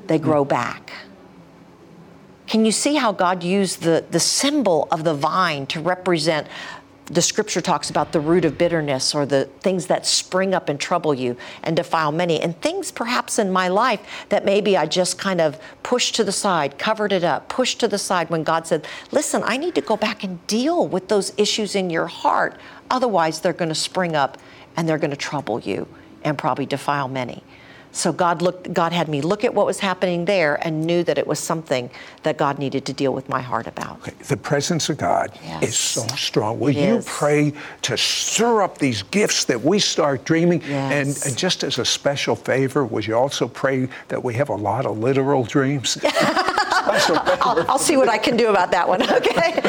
they 0.07 0.19
grow 0.19 0.43
hmm. 0.43 0.49
back. 0.49 0.91
Can 2.47 2.63
you 2.63 2.71
see 2.71 2.95
how 2.95 3.11
God 3.11 3.43
used 3.43 3.81
the, 3.81 4.05
the 4.09 4.21
symbol 4.21 4.87
of 4.89 5.03
the 5.03 5.13
vine 5.13 5.67
to 5.67 5.81
represent? 5.81 6.47
The 7.07 7.21
scripture 7.21 7.61
talks 7.61 7.89
about 7.89 8.13
the 8.13 8.21
root 8.21 8.45
of 8.45 8.57
bitterness 8.57 9.13
or 9.13 9.25
the 9.25 9.45
things 9.59 9.87
that 9.87 10.05
spring 10.05 10.53
up 10.53 10.69
and 10.69 10.79
trouble 10.79 11.13
you 11.13 11.35
and 11.63 11.75
defile 11.75 12.11
many, 12.11 12.41
and 12.41 12.59
things 12.61 12.91
perhaps 12.91 13.37
in 13.37 13.51
my 13.51 13.67
life 13.67 14.25
that 14.29 14.45
maybe 14.45 14.77
I 14.77 14.85
just 14.85 15.17
kind 15.17 15.39
of 15.41 15.59
pushed 15.83 16.15
to 16.15 16.23
the 16.23 16.31
side, 16.31 16.77
covered 16.77 17.11
it 17.11 17.23
up, 17.23 17.49
pushed 17.49 17.81
to 17.81 17.87
the 17.87 17.97
side 17.97 18.29
when 18.29 18.43
God 18.43 18.65
said, 18.65 18.85
Listen, 19.11 19.41
I 19.45 19.57
need 19.57 19.75
to 19.75 19.81
go 19.81 19.97
back 19.97 20.23
and 20.23 20.45
deal 20.47 20.87
with 20.87 21.09
those 21.09 21.33
issues 21.37 21.75
in 21.75 21.89
your 21.89 22.07
heart. 22.07 22.57
Otherwise, 22.89 23.41
they're 23.41 23.53
going 23.53 23.69
to 23.69 23.75
spring 23.75 24.15
up 24.15 24.37
and 24.77 24.87
they're 24.87 24.97
going 24.97 25.11
to 25.11 25.17
trouble 25.17 25.59
you 25.59 25.87
and 26.23 26.37
probably 26.37 26.65
defile 26.65 27.07
many. 27.07 27.43
So 27.91 28.13
God 28.13 28.43
looked 28.43 28.71
God 28.73 28.91
had 28.91 29.07
me 29.07 29.21
look 29.21 29.43
at 29.43 29.53
what 29.55 29.65
was 29.65 29.79
happening 29.79 30.25
there 30.25 30.55
and 30.65 30.85
knew 30.85 31.03
that 31.03 31.17
it 31.17 31.25
was 31.25 31.39
something 31.39 31.89
that 32.21 32.37
God 32.37 32.59
needed 32.59 32.85
to 32.85 32.93
deal 32.93 33.11
with 33.11 33.27
my 33.27 33.41
heart 33.41 33.65
about. 33.65 33.99
Okay. 34.01 34.13
The 34.27 34.37
presence 34.37 34.87
of 34.89 34.97
God 34.97 35.31
yes. 35.43 35.63
is 35.63 35.77
so 35.77 36.07
strong. 36.15 36.59
Will 36.59 36.69
it 36.69 36.75
you 36.75 36.97
is. 36.97 37.05
pray 37.07 37.53
to 37.83 37.97
stir 37.97 38.61
up 38.61 38.77
these 38.77 39.01
gifts 39.03 39.45
that 39.45 39.61
we 39.61 39.79
start 39.79 40.25
dreaming? 40.25 40.61
Yes. 40.61 41.23
And, 41.23 41.27
and, 41.27 41.37
just 41.37 41.63
as 41.63 41.79
a 41.79 41.85
special 41.85 42.35
favor, 42.35 42.85
would 42.85 43.07
you 43.07 43.15
also 43.15 43.47
pray 43.47 43.87
that 44.09 44.23
we 44.23 44.35
have 44.35 44.49
a 44.49 44.55
lot 44.55 44.85
of 44.85 44.99
literal 44.99 45.43
dreams? 45.43 45.97
I'll, 47.41 47.71
I'll, 47.71 47.79
see 47.79 47.97
what 47.97 48.09
I 48.09 48.17
can 48.17 48.37
do 48.37 48.49
about 48.49 48.71
that 48.71 48.87
one, 48.87 49.01
okay? 49.11 49.59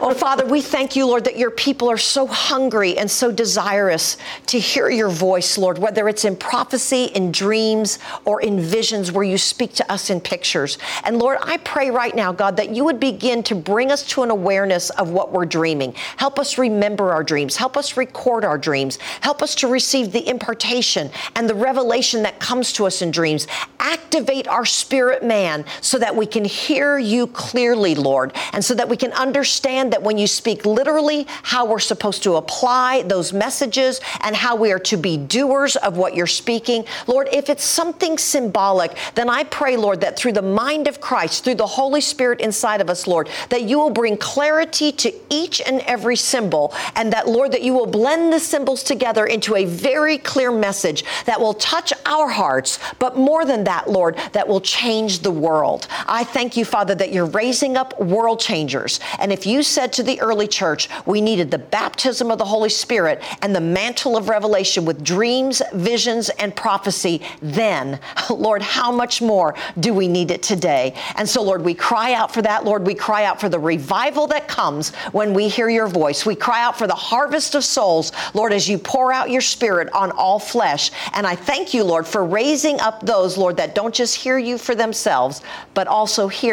well, 0.00 0.14
Father, 0.14 0.46
we 0.46 0.60
thank 0.60 0.96
you, 0.96 1.06
Lord, 1.06 1.24
that 1.24 1.36
your 1.36 1.50
people 1.50 1.90
are 1.90 1.98
so 1.98 2.26
hungry 2.26 2.96
and 2.96 3.10
so 3.10 3.32
desirous 3.32 4.16
to 4.46 4.58
hear 4.58 4.88
your 4.88 5.08
voice, 5.08 5.58
Lord, 5.58 5.78
whether 5.78 6.08
it's 6.08 6.24
in 6.24 6.36
prophecy, 6.36 7.06
in 7.06 7.32
dreams, 7.32 7.98
or 8.24 8.40
in 8.40 8.60
visions 8.60 9.10
where 9.12 9.24
you 9.24 9.38
speak 9.38 9.74
to 9.74 9.92
us 9.92 10.10
in 10.10 10.20
pictures. 10.20 10.78
And 11.04 11.18
Lord, 11.18 11.38
I 11.42 11.56
pray 11.58 11.90
right 11.90 12.14
now, 12.14 12.32
God, 12.32 12.56
that 12.56 12.70
you 12.70 12.84
would 12.84 13.00
begin 13.00 13.42
to 13.44 13.54
bring 13.54 13.90
us 13.90 14.02
to 14.08 14.22
an 14.22 14.30
awareness 14.30 14.90
of 14.90 15.10
what 15.10 15.32
we're 15.32 15.46
dreaming. 15.46 15.94
Help 16.16 16.38
us 16.38 16.58
remember 16.58 17.12
our 17.12 17.24
dreams. 17.24 17.56
Help 17.56 17.76
us 17.76 17.96
record 17.96 18.44
our 18.44 18.58
dreams. 18.58 18.98
Help 19.20 19.42
us 19.42 19.54
to 19.56 19.68
receive 19.68 20.12
the 20.12 20.28
impartation 20.28 21.10
and 21.34 21.48
the 21.48 21.54
revelation 21.54 22.22
that 22.22 22.38
comes 22.38 22.72
to 22.74 22.86
us 22.86 23.02
in 23.02 23.10
dreams. 23.10 23.46
Activate 23.80 24.46
our 24.48 24.64
spirit 24.64 25.22
man 25.24 25.64
so 25.80 25.98
that 25.98 26.14
we 26.14 26.26
can 26.26 26.44
hear 26.44 26.67
hear 26.68 26.98
you 26.98 27.26
clearly, 27.28 27.94
Lord, 27.94 28.36
and 28.52 28.62
so 28.62 28.74
that 28.74 28.88
we 28.88 28.96
can 28.96 29.12
understand 29.14 29.92
that 29.94 30.02
when 30.02 30.18
you 30.18 30.26
speak 30.26 30.66
literally, 30.66 31.26
how 31.42 31.64
we're 31.64 31.78
supposed 31.78 32.22
to 32.24 32.36
apply 32.36 33.02
those 33.02 33.32
messages 33.32 34.00
and 34.20 34.36
how 34.36 34.54
we 34.54 34.70
are 34.70 34.78
to 34.80 34.98
be 34.98 35.16
doers 35.16 35.76
of 35.76 35.96
what 35.96 36.14
you're 36.14 36.26
speaking. 36.26 36.84
Lord, 37.06 37.28
if 37.32 37.48
it's 37.48 37.64
something 37.64 38.18
symbolic, 38.18 38.96
then 39.14 39.30
I 39.30 39.44
pray, 39.44 39.76
Lord, 39.78 40.02
that 40.02 40.18
through 40.18 40.32
the 40.32 40.42
mind 40.42 40.88
of 40.88 41.00
Christ, 41.00 41.42
through 41.42 41.54
the 41.54 41.66
Holy 41.66 42.02
Spirit 42.02 42.40
inside 42.42 42.82
of 42.82 42.90
us, 42.90 43.06
Lord, 43.06 43.30
that 43.48 43.62
you 43.62 43.78
will 43.78 43.90
bring 43.90 44.18
clarity 44.18 44.92
to 44.92 45.12
each 45.30 45.62
and 45.62 45.80
every 45.80 46.16
symbol, 46.16 46.74
and 46.94 47.12
that, 47.14 47.28
Lord, 47.28 47.52
that 47.52 47.62
you 47.62 47.72
will 47.72 47.86
blend 47.86 48.30
the 48.32 48.40
symbols 48.40 48.82
together 48.82 49.24
into 49.24 49.56
a 49.56 49.64
very 49.64 50.18
clear 50.18 50.52
message 50.52 51.02
that 51.24 51.40
will 51.40 51.54
touch 51.54 51.94
our 52.04 52.28
hearts, 52.28 52.78
but 52.98 53.16
more 53.16 53.46
than 53.46 53.64
that, 53.64 53.88
Lord, 53.88 54.18
that 54.32 54.46
will 54.46 54.60
change 54.60 55.20
the 55.20 55.30
world. 55.30 55.86
I 56.06 56.24
thank 56.24 56.56
you, 56.56 56.57
Father, 56.64 56.94
that 56.94 57.12
you're 57.12 57.26
raising 57.26 57.76
up 57.76 57.98
world 58.00 58.40
changers. 58.40 59.00
And 59.18 59.32
if 59.32 59.46
you 59.46 59.62
said 59.62 59.92
to 59.94 60.02
the 60.02 60.20
early 60.20 60.46
church, 60.46 60.88
we 61.06 61.20
needed 61.20 61.50
the 61.50 61.58
baptism 61.58 62.30
of 62.30 62.38
the 62.38 62.44
Holy 62.44 62.68
Spirit 62.68 63.22
and 63.42 63.54
the 63.54 63.60
mantle 63.60 64.16
of 64.16 64.28
revelation 64.28 64.84
with 64.84 65.04
dreams, 65.04 65.62
visions, 65.72 66.28
and 66.30 66.54
prophecy, 66.54 67.22
then, 67.40 68.00
Lord, 68.30 68.62
how 68.62 68.90
much 68.90 69.20
more 69.20 69.54
do 69.80 69.92
we 69.92 70.08
need 70.08 70.30
it 70.30 70.42
today? 70.42 70.94
And 71.16 71.28
so, 71.28 71.42
Lord, 71.42 71.62
we 71.62 71.74
cry 71.74 72.14
out 72.14 72.32
for 72.32 72.42
that. 72.42 72.64
Lord, 72.64 72.86
we 72.86 72.94
cry 72.94 73.24
out 73.24 73.40
for 73.40 73.48
the 73.48 73.58
revival 73.58 74.26
that 74.28 74.48
comes 74.48 74.94
when 75.12 75.34
we 75.34 75.48
hear 75.48 75.68
your 75.68 75.88
voice. 75.88 76.24
We 76.24 76.34
cry 76.34 76.62
out 76.62 76.78
for 76.78 76.86
the 76.86 76.94
harvest 76.94 77.54
of 77.54 77.64
souls, 77.64 78.12
Lord, 78.34 78.52
as 78.52 78.68
you 78.68 78.78
pour 78.78 79.12
out 79.12 79.30
your 79.30 79.40
spirit 79.40 79.92
on 79.92 80.10
all 80.12 80.38
flesh. 80.38 80.90
And 81.12 81.26
I 81.26 81.34
thank 81.34 81.74
you, 81.74 81.84
Lord, 81.84 82.06
for 82.06 82.24
raising 82.24 82.80
up 82.80 83.04
those, 83.04 83.36
Lord, 83.36 83.56
that 83.58 83.74
don't 83.74 83.94
just 83.94 84.14
hear 84.14 84.38
you 84.38 84.58
for 84.58 84.74
themselves, 84.74 85.42
but 85.74 85.86
also 85.86 86.28
hear 86.28 86.47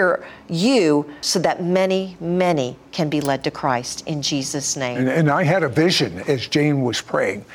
you 0.49 1.05
so 1.21 1.39
that 1.39 1.63
many, 1.63 2.17
many 2.19 2.77
can 2.91 3.10
be 3.10 3.21
led 3.21 3.43
to 3.43 3.51
Christ 3.51 4.05
in 4.08 4.21
Jesus' 4.21 4.75
name. 4.75 4.97
And, 4.97 5.10
and 5.10 5.29
I 5.29 5.43
had 5.43 5.63
a 5.63 5.69
vision 5.69 6.19
as 6.27 6.47
Jane 6.47 6.81
was 6.81 7.01
praying. 7.01 7.45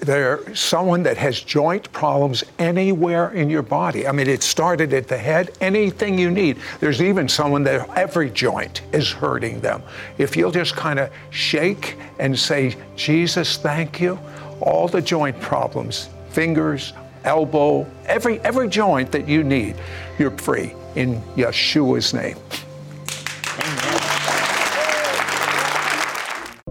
There's 0.00 0.60
someone 0.60 1.02
that 1.02 1.16
has 1.16 1.40
joint 1.40 1.90
problems 1.92 2.44
anywhere 2.58 3.30
in 3.30 3.50
your 3.50 3.62
body. 3.62 4.06
I 4.06 4.12
mean, 4.12 4.28
it 4.28 4.44
started 4.44 4.94
at 4.94 5.08
the 5.08 5.18
head, 5.18 5.50
anything 5.60 6.16
you 6.16 6.30
need. 6.30 6.58
There's 6.78 7.02
even 7.02 7.28
someone 7.28 7.64
that 7.64 7.88
every 7.96 8.30
joint 8.30 8.82
is 8.92 9.10
hurting 9.10 9.60
them. 9.60 9.82
If 10.16 10.36
you'll 10.36 10.52
just 10.52 10.76
kind 10.76 11.00
of 11.00 11.10
shake 11.30 11.96
and 12.20 12.38
say, 12.38 12.76
Jesus, 12.94 13.56
thank 13.56 14.00
you, 14.00 14.18
all 14.60 14.86
the 14.86 15.02
joint 15.02 15.40
problems, 15.40 16.10
fingers, 16.30 16.92
elbow, 17.28 17.86
every, 18.06 18.40
every 18.40 18.68
joint 18.68 19.12
that 19.12 19.28
you 19.28 19.44
need, 19.44 19.76
you're 20.18 20.36
free 20.38 20.74
in 20.96 21.20
Yeshua's 21.36 22.12
name. 22.12 22.36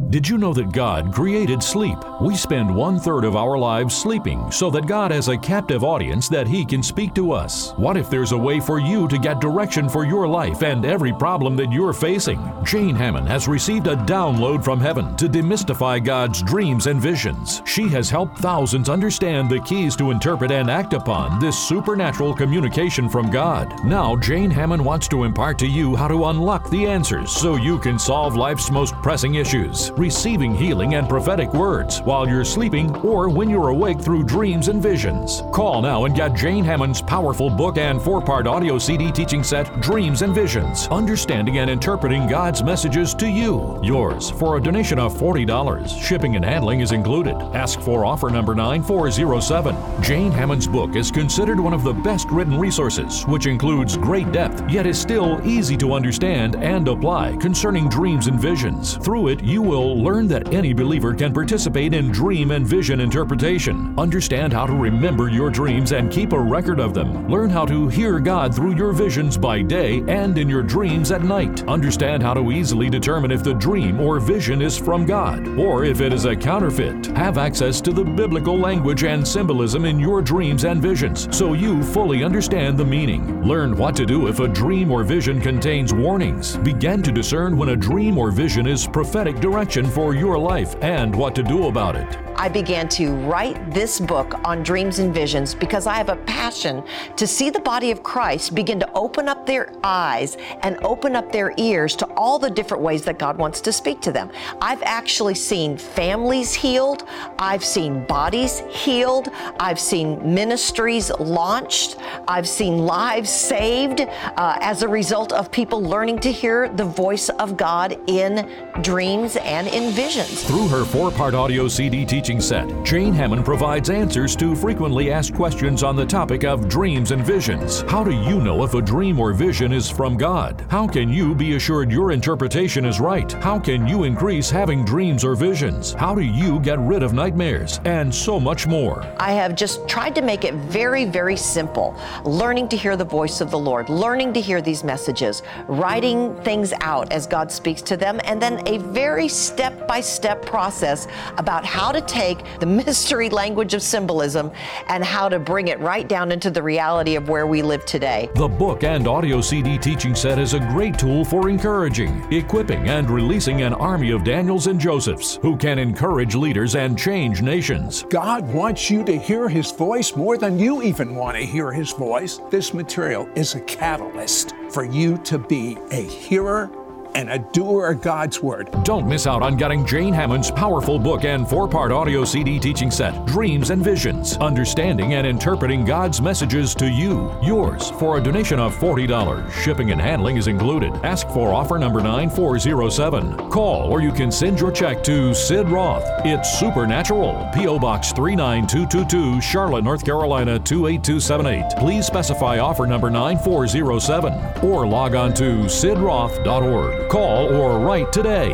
Did 0.09 0.25
you 0.25 0.37
know 0.37 0.53
that 0.53 0.71
God 0.71 1.13
created 1.13 1.61
sleep? 1.61 1.97
We 2.21 2.37
spend 2.37 2.73
one 2.73 2.97
third 2.97 3.25
of 3.25 3.35
our 3.35 3.57
lives 3.57 3.93
sleeping 3.93 4.49
so 4.51 4.69
that 4.69 4.87
God 4.87 5.11
has 5.11 5.27
a 5.27 5.37
captive 5.37 5.83
audience 5.83 6.29
that 6.29 6.47
He 6.47 6.63
can 6.63 6.81
speak 6.81 7.13
to 7.15 7.33
us. 7.33 7.71
What 7.71 7.97
if 7.97 8.09
there's 8.09 8.31
a 8.31 8.37
way 8.37 8.61
for 8.61 8.79
you 8.79 9.09
to 9.09 9.17
get 9.17 9.41
direction 9.41 9.89
for 9.89 10.05
your 10.05 10.25
life 10.25 10.63
and 10.63 10.85
every 10.85 11.11
problem 11.11 11.57
that 11.57 11.73
you're 11.73 11.91
facing? 11.91 12.39
Jane 12.63 12.95
Hamon 12.95 13.27
has 13.27 13.49
received 13.49 13.87
a 13.87 13.97
download 13.97 14.63
from 14.63 14.79
heaven 14.79 15.13
to 15.17 15.27
demystify 15.27 16.01
God's 16.01 16.41
dreams 16.41 16.87
and 16.87 17.01
visions. 17.01 17.61
She 17.65 17.89
has 17.89 18.09
helped 18.09 18.37
thousands 18.37 18.87
understand 18.87 19.49
the 19.49 19.59
keys 19.59 19.97
to 19.97 20.11
interpret 20.11 20.51
and 20.51 20.71
act 20.71 20.93
upon 20.93 21.37
this 21.41 21.59
supernatural 21.67 22.33
communication 22.33 23.09
from 23.09 23.29
God. 23.29 23.83
Now, 23.83 24.15
Jane 24.15 24.51
Hamon 24.51 24.85
wants 24.85 25.09
to 25.09 25.25
impart 25.25 25.59
to 25.59 25.67
you 25.67 25.97
how 25.97 26.07
to 26.07 26.27
unlock 26.27 26.69
the 26.69 26.87
answers 26.87 27.29
so 27.29 27.57
you 27.57 27.77
can 27.77 27.99
solve 27.99 28.37
life's 28.37 28.71
most 28.71 28.93
pressing 29.01 29.35
issues 29.35 29.91
receiving 29.97 30.53
healing 30.53 30.93
and 30.93 31.09
prophetic 31.09 31.51
words 31.53 32.01
while 32.01 32.27
you're 32.27 32.45
sleeping 32.45 32.95
or 32.97 33.29
when 33.29 33.49
you're 33.49 33.69
awake 33.69 33.99
through 33.99 34.23
dreams 34.23 34.67
and 34.67 34.81
visions. 34.81 35.41
Call 35.51 35.81
now 35.81 36.05
and 36.05 36.15
get 36.15 36.35
Jane 36.35 36.63
Hamon's 36.63 37.01
powerful 37.01 37.49
book 37.49 37.77
and 37.77 38.01
four 38.01 38.21
part 38.21 38.47
audio 38.47 38.77
CD 38.77 39.11
teaching 39.11 39.43
set, 39.43 39.81
Dreams 39.81 40.21
and 40.21 40.35
Visions 40.35 40.87
Understanding 40.89 41.57
and 41.57 41.69
Interpreting 41.69 42.27
God's 42.27 42.63
Messages 42.63 43.13
to 43.15 43.27
You. 43.27 43.79
Yours 43.83 44.29
for 44.29 44.57
a 44.57 44.61
donation 44.61 44.99
of 44.99 45.13
$40. 45.13 45.87
Shipping 46.01 46.35
and 46.35 46.45
handling 46.45 46.81
is 46.81 46.91
included. 46.91 47.35
Ask 47.55 47.79
for 47.81 48.05
offer 48.05 48.29
number 48.29 48.53
9407. 48.53 49.75
Jane 50.03 50.31
Hamon's 50.31 50.67
book 50.67 50.95
is 50.95 51.09
considered 51.09 51.59
one 51.59 51.73
of 51.73 51.83
the 51.83 51.93
best 51.93 52.29
written 52.29 52.59
resources, 52.59 53.23
which 53.23 53.47
includes 53.47 53.97
great 53.97 54.31
depth, 54.31 54.69
yet 54.69 54.85
is 54.85 54.99
still 54.99 55.39
easy 55.45 55.77
to 55.77 55.93
understand 55.93 56.55
and 56.55 56.87
apply 56.87 57.35
concerning 57.37 57.89
dreams 57.89 58.27
and 58.27 58.39
visions. 58.39 58.97
Through 58.97 59.29
it, 59.29 59.43
you 59.43 59.61
will 59.61 59.86
learn 59.95 60.27
that 60.27 60.53
any 60.53 60.73
believer 60.73 61.13
can 61.13 61.33
participate 61.33 61.93
in 61.93 62.11
dream 62.11 62.51
and 62.51 62.65
vision 62.65 62.99
interpretation, 62.99 63.93
understand 63.97 64.51
how 64.51 64.65
to 64.65 64.73
remember 64.73 65.29
your 65.29 65.49
dreams 65.49 65.91
and 65.91 66.11
keep 66.11 66.33
a 66.33 66.39
record 66.39 66.79
of 66.79 66.93
them, 66.93 67.27
learn 67.27 67.49
how 67.49 67.65
to 67.65 67.87
hear 67.87 68.19
God 68.19 68.55
through 68.55 68.75
your 68.75 68.93
visions 68.93 69.37
by 69.37 69.61
day 69.61 70.03
and 70.07 70.37
in 70.37 70.49
your 70.49 70.63
dreams 70.63 71.11
at 71.11 71.23
night, 71.23 71.67
understand 71.67 72.23
how 72.23 72.33
to 72.33 72.51
easily 72.51 72.89
determine 72.89 73.31
if 73.31 73.43
the 73.43 73.53
dream 73.53 74.01
or 74.01 74.19
vision 74.19 74.61
is 74.61 74.77
from 74.77 75.05
God 75.05 75.47
or 75.59 75.85
if 75.85 76.01
it 76.01 76.11
is 76.11 76.25
a 76.25 76.35
counterfeit, 76.35 77.05
have 77.15 77.37
access 77.37 77.79
to 77.81 77.91
the 77.91 78.03
biblical 78.03 78.57
language 78.57 79.03
and 79.03 79.27
symbolism 79.27 79.85
in 79.85 79.99
your 79.99 80.21
dreams 80.21 80.65
and 80.65 80.81
visions 80.81 81.27
so 81.35 81.53
you 81.53 81.83
fully 81.83 82.23
understand 82.23 82.77
the 82.77 82.85
meaning, 82.85 83.43
learn 83.43 83.77
what 83.77 83.95
to 83.95 84.05
do 84.05 84.27
if 84.27 84.39
a 84.39 84.47
dream 84.47 84.91
or 84.91 85.03
vision 85.03 85.39
contains 85.39 85.93
warnings, 85.93 86.57
begin 86.57 87.03
to 87.03 87.11
discern 87.11 87.57
when 87.57 87.69
a 87.69 87.75
dream 87.75 88.17
or 88.17 88.31
vision 88.31 88.65
is 88.65 88.87
prophetic 88.87 89.39
direction 89.39 89.76
for 89.85 90.15
your 90.15 90.37
life 90.37 90.75
and 90.81 91.15
what 91.15 91.35
to 91.35 91.43
do 91.43 91.67
about 91.67 91.95
it. 91.95 92.17
I 92.39 92.49
began 92.49 92.87
to 92.89 93.15
write 93.15 93.71
this 93.71 93.99
book 93.99 94.35
on 94.45 94.61
dreams 94.61 94.99
and 94.99 95.11
visions 95.11 95.55
because 95.55 95.87
I 95.87 95.95
have 95.95 96.09
a 96.09 96.17
passion 96.17 96.83
to 97.15 97.25
see 97.25 97.49
the 97.49 97.59
body 97.59 97.89
of 97.89 98.03
Christ 98.03 98.53
begin 98.53 98.79
to 98.79 98.93
open 98.93 99.27
up 99.27 99.47
their 99.47 99.73
eyes 99.83 100.37
and 100.61 100.77
open 100.83 101.15
up 101.15 101.31
their 101.31 101.53
ears 101.57 101.95
to 101.95 102.05
all 102.15 102.37
the 102.37 102.49
different 102.49 102.83
ways 102.83 103.03
that 103.05 103.17
God 103.17 103.37
wants 103.39 103.59
to 103.61 103.71
speak 103.71 104.01
to 104.01 104.11
them. 104.11 104.29
I've 104.61 104.83
actually 104.83 105.33
seen 105.33 105.77
families 105.77 106.53
healed, 106.53 107.05
I've 107.39 107.65
seen 107.65 108.05
bodies 108.05 108.59
healed, 108.69 109.29
I've 109.59 109.79
seen 109.79 110.35
ministries 110.35 111.09
launched, 111.19 111.97
I've 112.27 112.47
seen 112.47 112.77
lives 112.77 113.31
saved 113.31 114.01
uh, 114.01 114.57
as 114.61 114.83
a 114.83 114.87
result 114.87 115.33
of 115.33 115.51
people 115.51 115.81
learning 115.81 116.19
to 116.19 116.31
hear 116.31 116.69
the 116.69 116.85
voice 116.85 117.29
of 117.29 117.57
God 117.57 117.99
in 118.07 118.47
dreams 118.81 119.37
and 119.37 119.66
in 119.67 119.91
visions. 119.91 120.43
Through 120.43 120.67
her 120.69 120.85
four 120.85 121.11
part 121.11 121.33
audio 121.33 121.67
CD 121.67 122.05
teaching 122.05 122.41
set, 122.41 122.67
Jane 122.83 123.13
Hamon 123.13 123.43
provides 123.43 123.89
answers 123.89 124.35
to 124.37 124.55
frequently 124.55 125.11
asked 125.11 125.33
questions 125.33 125.83
on 125.83 125.95
the 125.95 126.05
topic 126.05 126.43
of 126.43 126.67
dreams 126.67 127.11
and 127.11 127.25
visions. 127.25 127.81
How 127.81 128.03
do 128.03 128.11
you 128.11 128.39
know 128.39 128.63
if 128.63 128.73
a 128.73 128.81
dream 128.81 129.19
or 129.19 129.33
vision 129.33 129.71
is 129.71 129.89
from 129.89 130.17
God? 130.17 130.65
How 130.69 130.87
can 130.87 131.09
you 131.09 131.35
be 131.35 131.55
assured 131.55 131.91
your 131.91 132.11
interpretation 132.11 132.85
is 132.85 132.99
right? 132.99 133.31
How 133.33 133.59
can 133.59 133.87
you 133.87 134.03
increase 134.03 134.49
having 134.49 134.85
dreams 134.85 135.23
or 135.23 135.35
visions? 135.35 135.93
How 135.93 136.15
do 136.15 136.21
you 136.21 136.59
get 136.59 136.79
rid 136.79 137.03
of 137.03 137.13
nightmares? 137.13 137.79
And 137.85 138.13
so 138.13 138.39
much 138.39 138.67
more. 138.67 139.05
I 139.17 139.31
have 139.31 139.55
just 139.55 139.87
tried 139.87 140.15
to 140.15 140.21
make 140.21 140.43
it 140.43 140.53
very, 140.53 141.05
very 141.05 141.37
simple. 141.37 141.95
Learning 142.23 142.67
to 142.69 142.77
hear 142.77 142.95
the 142.95 143.05
voice 143.05 143.41
of 143.41 143.51
the 143.51 143.59
Lord, 143.59 143.89
learning 143.89 144.33
to 144.33 144.41
hear 144.41 144.61
these 144.61 144.83
messages, 144.83 145.43
writing 145.67 146.35
things 146.43 146.73
out 146.81 147.11
as 147.11 147.27
God 147.27 147.51
speaks 147.51 147.81
to 147.83 147.97
them, 147.97 148.19
and 148.23 148.41
then 148.41 148.67
a 148.67 148.77
very 148.77 149.27
step 149.57 149.87
by 149.87 149.99
step 149.99 150.45
process 150.45 151.07
about 151.39 151.65
how 151.65 151.91
to 151.91 151.99
take 152.01 152.37
the 152.59 152.65
mystery 152.85 153.27
language 153.27 153.73
of 153.73 153.81
symbolism 153.81 154.51
and 154.87 155.03
how 155.03 155.27
to 155.27 155.39
bring 155.39 155.69
it 155.69 155.79
right 155.79 156.07
down 156.07 156.31
into 156.31 156.51
the 156.51 156.61
reality 156.61 157.15
of 157.15 157.27
where 157.27 157.47
we 157.47 157.63
live 157.63 157.83
today. 157.83 158.29
The 158.35 158.47
book 158.47 158.83
and 158.83 159.07
audio 159.07 159.41
CD 159.41 159.79
teaching 159.79 160.13
set 160.13 160.37
is 160.37 160.53
a 160.53 160.59
great 160.59 160.99
tool 160.99 161.25
for 161.25 161.49
encouraging, 161.49 162.31
equipping, 162.31 162.87
and 162.87 163.09
releasing 163.09 163.63
an 163.63 163.73
army 163.73 164.11
of 164.11 164.23
Daniels 164.23 164.67
and 164.67 164.79
Josephs 164.79 165.39
who 165.41 165.57
can 165.57 165.79
encourage 165.79 166.35
leaders 166.35 166.75
and 166.75 166.95
change 166.95 167.41
nations. 167.41 168.03
God 168.11 168.47
wants 168.53 168.91
you 168.91 169.03
to 169.05 169.17
hear 169.17 169.49
His 169.49 169.71
voice 169.71 170.15
more 170.15 170.37
than 170.37 170.59
you 170.59 170.83
even 170.83 171.15
want 171.15 171.35
to 171.35 171.43
hear 171.43 171.71
His 171.71 171.91
voice. 171.93 172.39
This 172.51 172.75
material 172.75 173.27
is 173.35 173.55
a 173.55 173.61
catalyst 173.61 174.53
for 174.69 174.83
you 174.83 175.17
to 175.23 175.39
be 175.39 175.79
a 175.89 176.03
hearer 176.03 176.69
and 177.15 177.29
a 177.29 177.39
doer 177.39 177.87
of 177.91 178.01
God's 178.01 178.41
Word. 178.41 178.69
Don't 178.83 179.07
miss 179.07 179.27
out 179.27 179.41
on 179.41 179.57
getting 179.57 179.85
Jane 179.85 180.13
Hamon's 180.13 180.51
powerful 180.51 180.99
book 180.99 181.23
and 181.23 181.47
four 181.47 181.67
part 181.67 181.91
audio 181.91 182.23
CD 182.23 182.59
teaching 182.59 182.91
set, 182.91 183.25
Dreams 183.25 183.69
and 183.69 183.83
Visions 183.83 184.37
Understanding 184.37 185.13
and 185.13 185.25
Interpreting 185.25 185.85
God's 185.85 186.21
Messages 186.21 186.75
to 186.75 186.87
You. 186.89 187.33
Yours 187.41 187.91
for 187.91 188.17
a 188.17 188.21
donation 188.21 188.59
of 188.59 188.75
$40. 188.75 189.51
Shipping 189.51 189.91
and 189.91 190.01
handling 190.01 190.37
is 190.37 190.47
included. 190.47 190.93
Ask 191.03 191.27
for 191.29 191.53
offer 191.53 191.77
number 191.77 192.01
9407. 192.01 193.49
Call 193.49 193.91
or 193.91 194.01
you 194.01 194.11
can 194.11 194.31
send 194.31 194.59
your 194.59 194.71
check 194.71 195.03
to 195.03 195.33
Sid 195.33 195.69
Roth. 195.69 196.03
It's 196.25 196.59
Supernatural, 196.59 197.49
P.O. 197.53 197.79
Box 197.79 198.11
39222, 198.11 199.41
Charlotte, 199.41 199.83
North 199.83 200.03
Carolina 200.03 200.59
28278. 200.59 201.77
Please 201.77 202.05
specify 202.05 202.59
offer 202.59 202.85
number 202.85 203.09
9407 203.09 204.63
or 204.63 204.87
log 204.87 205.15
on 205.15 205.33
to 205.33 205.65
sidroth.org. 205.65 207.06
Call 207.09 207.55
or 207.55 207.79
write 207.79 208.11
today. 208.11 208.53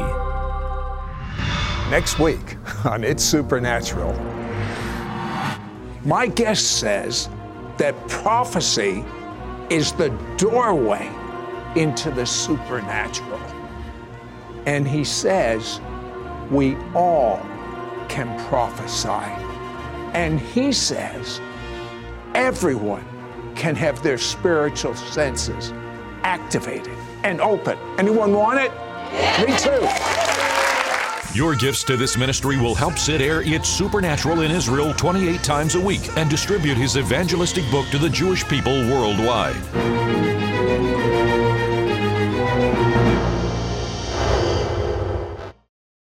Next 1.90 2.20
week 2.20 2.56
on 2.86 3.04
It's 3.04 3.24
Supernatural, 3.24 4.14
my 6.06 6.28
guest 6.28 6.78
says 6.78 7.30
that 7.80 7.96
prophecy 8.08 9.04
is 9.72 9.92
the 9.94 10.10
doorway 10.38 11.12
into 11.76 12.12
the 12.12 12.28
supernatural. 12.28 13.42
And 14.68 14.88
he 14.88 15.04
says 15.04 15.82
we 16.52 16.76
all 16.94 17.40
can 18.08 18.40
prophesy. 18.50 19.34
And 20.14 20.40
he 20.40 20.72
says 20.72 21.42
everyone 22.36 23.04
can 23.56 23.76
have 23.76 24.04
their 24.04 24.20
spiritual 24.20 24.94
senses 24.94 25.74
activated 26.22 26.96
and 27.24 27.42
open. 27.42 27.78
Anyone 27.98 28.34
want 28.34 28.60
it? 28.60 28.72
Me 29.46 29.58
too. 29.58 29.88
Your 31.34 31.56
gifts 31.56 31.84
to 31.86 31.98
this 31.98 32.16
ministry 32.16 32.58
will 32.58 32.76
help 32.76 33.00
Sid 33.00 33.20
air 33.22 33.42
It's 33.42 33.68
Supernatural 33.68 34.42
in 34.42 34.52
Israel 34.52 34.94
28 34.94 35.44
times 35.44 35.76
a 35.76 35.80
week 35.80 36.16
and 36.16 36.30
distribute 36.30 36.78
his 36.78 36.96
evangelistic 36.96 37.70
book 37.72 37.88
to 37.88 37.98
the 37.98 38.10
Jewish 38.10 38.48
people 38.48 38.74
worldwide. 38.88 40.33